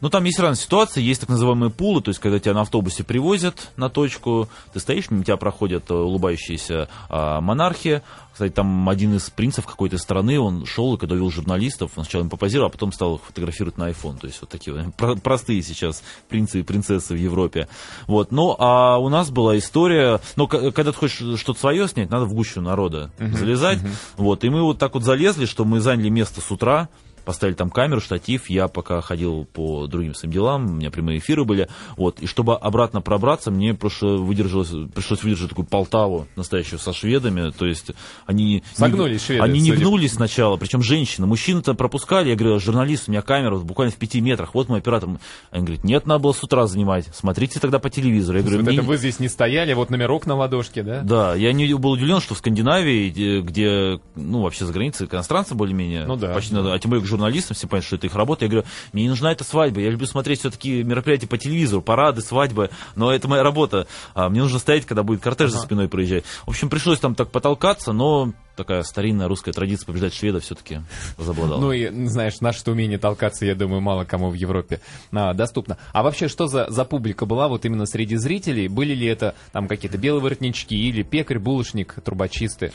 Ну, 0.01 0.09
там 0.09 0.23
есть 0.25 0.39
разные 0.39 0.61
ситуации, 0.61 1.01
есть 1.01 1.21
так 1.21 1.29
называемые 1.29 1.69
пулы, 1.69 2.01
то 2.01 2.09
есть, 2.09 2.19
когда 2.19 2.37
тебя 2.37 2.53
на 2.53 2.61
автобусе 2.61 3.03
привозят 3.03 3.71
на 3.77 3.89
точку, 3.89 4.49
ты 4.73 4.79
стоишь, 4.79 5.09
мимо 5.09 5.23
тебя 5.23 5.37
проходят 5.37 5.89
э, 5.89 5.93
улыбающиеся 5.93 6.89
а, 7.09 7.39
монархи, 7.39 8.01
кстати, 8.33 8.51
там 8.51 8.89
один 8.89 9.15
из 9.15 9.29
принцев 9.29 9.65
какой-то 9.67 9.99
страны, 9.99 10.39
он 10.39 10.65
шел 10.65 10.95
и 10.95 10.97
когда 10.97 11.13
увидел 11.13 11.29
журналистов, 11.29 11.91
он 11.95 12.03
сначала 12.03 12.23
им 12.23 12.31
попозировал, 12.31 12.67
а 12.67 12.71
потом 12.71 12.91
стал 12.91 13.15
их 13.15 13.21
фотографировать 13.21 13.77
на 13.77 13.91
iPhone. 13.91 14.17
То 14.19 14.25
есть 14.25 14.41
вот 14.41 14.49
такие 14.49 14.91
про- 14.97 15.15
простые 15.15 15.61
сейчас 15.61 16.03
принцы 16.29 16.61
и 16.61 16.63
принцессы 16.63 17.13
в 17.13 17.17
Европе. 17.17 17.67
Вот. 18.07 18.31
Ну, 18.31 18.55
а 18.57 18.97
у 18.97 19.09
нас 19.09 19.29
была 19.29 19.55
история, 19.59 20.19
ну, 20.35 20.47
когда 20.47 20.91
ты 20.91 20.93
хочешь 20.93 21.39
что-то 21.39 21.59
свое 21.59 21.87
снять, 21.87 22.09
надо 22.09 22.25
в 22.25 22.33
гущу 22.33 22.59
народа 22.59 23.11
uh-huh, 23.19 23.37
залезать. 23.37 23.79
Uh-huh. 23.79 23.91
Вот. 24.17 24.43
И 24.43 24.49
мы 24.49 24.63
вот 24.63 24.79
так 24.79 24.95
вот 24.95 25.03
залезли, 25.03 25.45
что 25.45 25.63
мы 25.63 25.79
заняли 25.79 26.09
место 26.09 26.41
с 26.41 26.49
утра, 26.49 26.89
поставили 27.23 27.55
там 27.55 27.69
камеру, 27.69 28.01
штатив, 28.01 28.49
я 28.49 28.67
пока 28.67 29.01
ходил 29.01 29.45
по 29.51 29.87
другим 29.87 30.13
своим 30.13 30.33
делам, 30.33 30.65
у 30.65 30.73
меня 30.73 30.91
прямые 30.91 31.19
эфиры 31.19 31.45
были, 31.45 31.67
вот, 31.97 32.19
и 32.19 32.27
чтобы 32.27 32.55
обратно 32.55 33.01
пробраться, 33.01 33.51
мне 33.51 33.73
просто 33.73 34.07
выдержалось, 34.07 34.71
пришлось 34.93 35.23
выдержать 35.23 35.49
такую 35.49 35.65
Полтаву 35.65 36.27
настоящую 36.35 36.79
со 36.79 36.93
шведами, 36.93 37.51
то 37.51 37.65
есть 37.65 37.91
они... 38.25 38.63
Согнулись 38.73 39.21
не, 39.21 39.25
шведы. 39.25 39.41
Они 39.41 39.61
не 39.61 39.71
гнулись 39.71 40.13
сначала, 40.13 40.57
причем 40.57 40.83
женщины, 40.83 41.25
мужчины-то 41.25 41.73
пропускали, 41.73 42.29
я 42.29 42.35
говорю, 42.35 42.59
журналист, 42.59 43.07
у 43.07 43.11
меня 43.11 43.21
камера 43.21 43.57
буквально 43.57 43.91
в 43.91 43.95
пяти 43.95 44.21
метрах, 44.21 44.53
вот 44.53 44.69
мой 44.69 44.79
оператор, 44.79 45.09
они 45.51 45.65
говорят, 45.65 45.83
нет, 45.83 46.05
надо 46.05 46.23
было 46.23 46.33
с 46.33 46.43
утра 46.43 46.67
занимать, 46.67 47.09
смотрите 47.13 47.59
тогда 47.59 47.79
по 47.79 47.89
телевизору. 47.89 48.37
Я 48.37 48.43
говорю, 48.43 48.63
вот 48.63 48.73
это 48.73 48.81
вы 48.81 48.97
здесь 48.97 49.19
не 49.19 49.29
стояли, 49.29 49.73
вот 49.73 49.89
номерок 49.89 50.25
на 50.25 50.35
ладошке, 50.35 50.83
да? 50.83 51.01
Да, 51.01 51.35
я 51.35 51.53
не 51.53 51.73
был 51.73 51.91
удивлен, 51.91 52.19
что 52.19 52.35
в 52.35 52.37
Скандинавии, 52.37 53.41
где, 53.41 53.99
ну, 54.15 54.41
вообще 54.41 54.65
за 54.65 54.73
границей 54.73 55.07
иностранцы 55.11 55.55
более-менее, 55.55 56.05
ну, 56.05 56.15
да, 56.15 56.33
почти, 56.33 56.53
да. 56.53 56.73
а 56.73 56.79
тем 56.79 56.89
более 56.89 57.03
журналистам, 57.13 57.55
все 57.55 57.67
понимают, 57.67 57.85
что 57.85 57.95
это 57.95 58.07
их 58.07 58.15
работа. 58.15 58.45
Я 58.45 58.51
говорю, 58.51 58.67
мне 58.91 59.03
не 59.03 59.09
нужна 59.09 59.31
эта 59.31 59.43
свадьба, 59.43 59.81
я 59.81 59.89
люблю 59.89 60.07
смотреть 60.07 60.39
все-таки 60.39 60.83
мероприятия 60.83 61.27
по 61.27 61.37
телевизору, 61.37 61.81
парады, 61.81 62.21
свадьбы, 62.21 62.69
но 62.95 63.11
это 63.11 63.27
моя 63.27 63.43
работа. 63.43 63.87
А 64.13 64.29
мне 64.29 64.41
нужно 64.41 64.59
стоять, 64.59 64.85
когда 64.85 65.03
будет 65.03 65.21
кортеж 65.21 65.51
ага. 65.51 65.59
за 65.59 65.65
спиной 65.65 65.87
проезжать. 65.87 66.23
В 66.45 66.49
общем, 66.49 66.69
пришлось 66.69 66.99
там 66.99 67.15
так 67.15 67.31
потолкаться, 67.31 67.93
но 67.93 68.33
такая 68.55 68.83
старинная 68.83 69.27
русская 69.27 69.51
традиция 69.51 69.87
побеждать 69.87 70.13
шведа 70.13 70.39
все-таки 70.39 70.81
возобладала. 71.17 71.59
Ну 71.59 71.71
и, 71.71 71.89
знаешь, 72.07 72.39
наше 72.41 72.69
умение 72.69 72.97
толкаться, 72.97 73.45
я 73.45 73.55
думаю, 73.55 73.81
мало 73.81 74.05
кому 74.05 74.29
в 74.29 74.35
Европе 74.35 74.79
а, 75.11 75.33
доступно. 75.33 75.77
А 75.91 76.03
вообще, 76.03 76.27
что 76.27 76.47
за, 76.47 76.69
за 76.69 76.85
публика 76.85 77.25
была 77.25 77.47
вот 77.47 77.65
именно 77.65 77.85
среди 77.85 78.15
зрителей? 78.15 78.67
Были 78.67 78.93
ли 78.93 79.07
это 79.07 79.35
там 79.51 79.67
какие-то 79.67 79.97
белые 79.97 80.21
воротнички 80.21 80.75
или 80.75 81.03
пекарь, 81.03 81.39
булочник, 81.39 81.95
трубочисты? 82.03 82.73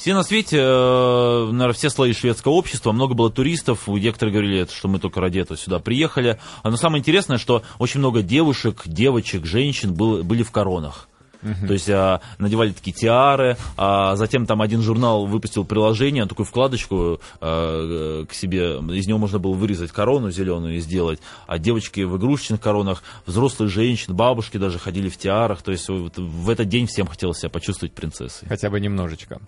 Все 0.00 0.14
на 0.14 0.22
свете, 0.22 0.56
э, 0.56 1.48
наверное, 1.52 1.74
все 1.74 1.90
слои 1.90 2.14
шведского 2.14 2.52
общества, 2.52 2.90
много 2.90 3.12
было 3.12 3.30
туристов, 3.30 3.86
некоторые 3.86 4.32
говорили, 4.32 4.66
что 4.74 4.88
мы 4.88 4.98
только 4.98 5.20
ради 5.20 5.40
этого 5.40 5.58
сюда 5.58 5.78
приехали. 5.78 6.40
Но 6.64 6.74
самое 6.78 7.00
интересное, 7.00 7.36
что 7.36 7.62
очень 7.78 8.00
много 8.00 8.22
девушек, 8.22 8.80
девочек, 8.86 9.44
женщин 9.44 9.92
было, 9.92 10.22
были 10.22 10.42
в 10.42 10.52
коронах. 10.52 11.06
Uh-huh. 11.42 11.66
То 11.66 11.72
есть 11.72 11.88
а, 11.88 12.20
надевали 12.38 12.72
такие 12.72 12.92
тиары, 12.92 13.56
а 13.76 14.16
затем 14.16 14.46
там 14.46 14.60
один 14.62 14.82
журнал 14.82 15.26
выпустил 15.26 15.64
приложение, 15.64 16.26
такую 16.26 16.46
вкладочку 16.46 17.20
а, 17.40 18.24
к 18.26 18.32
себе, 18.34 18.76
из 18.96 19.06
него 19.06 19.18
можно 19.18 19.38
было 19.38 19.54
вырезать 19.54 19.90
корону 19.90 20.30
зеленую 20.30 20.76
и 20.76 20.80
сделать, 20.80 21.20
а 21.46 21.58
девочки 21.58 22.00
в 22.00 22.16
игрушечных 22.16 22.60
коронах, 22.60 23.02
взрослые 23.26 23.68
женщины, 23.68 24.14
бабушки 24.14 24.56
даже 24.56 24.78
ходили 24.78 25.08
в 25.08 25.16
тиарах, 25.16 25.62
то 25.62 25.72
есть 25.72 25.88
вот, 25.88 26.18
в 26.18 26.50
этот 26.50 26.68
день 26.68 26.86
всем 26.86 27.06
хотелось 27.06 27.38
себя 27.38 27.50
почувствовать 27.50 27.92
принцессой. 27.92 28.48
Хотя 28.48 28.70
бы 28.70 28.80
немножечко. 28.80 29.40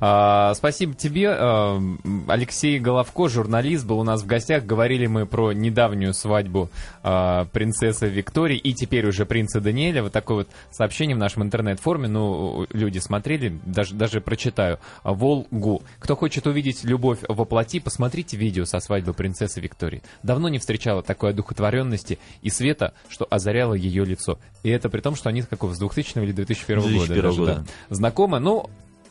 А, 0.00 0.52
спасибо 0.54 0.94
тебе, 0.94 1.30
а, 1.30 1.80
Алексей 2.28 2.78
Головко, 2.78 3.28
журналист, 3.28 3.86
был 3.86 4.00
у 4.00 4.04
нас 4.04 4.22
в 4.22 4.26
гостях, 4.26 4.64
говорили 4.64 5.06
мы 5.06 5.26
про 5.26 5.52
недавнюю 5.52 6.14
свадьбу 6.14 6.70
а, 7.02 7.46
принцессы 7.46 8.08
Виктории 8.08 8.58
и 8.58 8.74
теперь 8.74 9.06
уже 9.06 9.24
принца 9.24 9.60
Даниэля, 9.60 10.02
вот 10.02 10.12
такое 10.12 10.38
вот 10.38 10.48
сообщение 10.70 11.16
в 11.16 11.18
нашем 11.18 11.37
нашем 11.38 11.42
интернет-форуме, 11.42 12.08
ну, 12.08 12.66
люди 12.72 12.98
смотрели, 12.98 13.58
даже, 13.64 13.94
даже 13.94 14.20
прочитаю, 14.20 14.78
Волгу. 15.04 15.82
Кто 15.98 16.16
хочет 16.16 16.46
увидеть 16.46 16.84
любовь 16.84 17.20
во 17.28 17.44
плоти, 17.44 17.80
посмотрите 17.80 18.36
видео 18.36 18.64
со 18.64 18.80
свадьбы 18.80 19.14
принцессы 19.14 19.60
Виктории. 19.60 20.02
Давно 20.22 20.48
не 20.48 20.58
встречала 20.58 21.02
такой 21.02 21.30
одухотворенности 21.30 22.18
и 22.42 22.50
света, 22.50 22.94
что 23.08 23.26
озаряло 23.30 23.74
ее 23.74 24.04
лицо. 24.04 24.38
И 24.62 24.70
это 24.70 24.88
при 24.88 25.00
том, 25.00 25.14
что 25.14 25.28
они 25.28 25.42
какого, 25.42 25.74
с 25.74 25.78
2000 25.78 26.18
или 26.18 26.32
2001, 26.32 26.82
2001 26.82 26.98
года. 26.98 27.22
Даже, 27.22 27.38
года. 27.38 27.54
Да, 27.88 27.94
знакомы, 27.94 28.38
ну, 28.40 28.68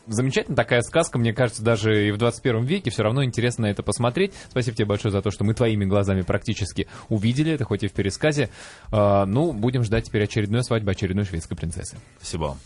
замечательная 0.08 0.56
такая 0.56 0.82
сказка, 0.82 1.18
мне 1.18 1.32
кажется, 1.32 1.62
даже 1.62 2.08
и 2.08 2.10
в 2.10 2.16
21 2.16 2.64
веке 2.64 2.90
все 2.90 3.02
равно 3.02 3.24
интересно 3.24 3.66
это 3.66 3.82
посмотреть. 3.82 4.32
Спасибо 4.50 4.76
тебе 4.76 4.86
большое 4.86 5.12
за 5.12 5.22
то, 5.22 5.30
что 5.30 5.44
мы 5.44 5.54
твоими 5.54 5.84
глазами 5.84 6.22
практически 6.22 6.88
увидели 7.08 7.52
это, 7.52 7.64
хоть 7.64 7.82
и 7.82 7.88
в 7.88 7.92
пересказе. 7.92 8.50
Uh, 8.90 9.24
ну, 9.24 9.52
будем 9.52 9.84
ждать 9.84 10.04
теперь 10.04 10.24
очередной 10.24 10.64
свадьбы 10.64 10.90
очередной 10.90 11.24
шведской 11.24 11.56
принцессы. 11.56 11.96
Спасибо. 12.18 12.56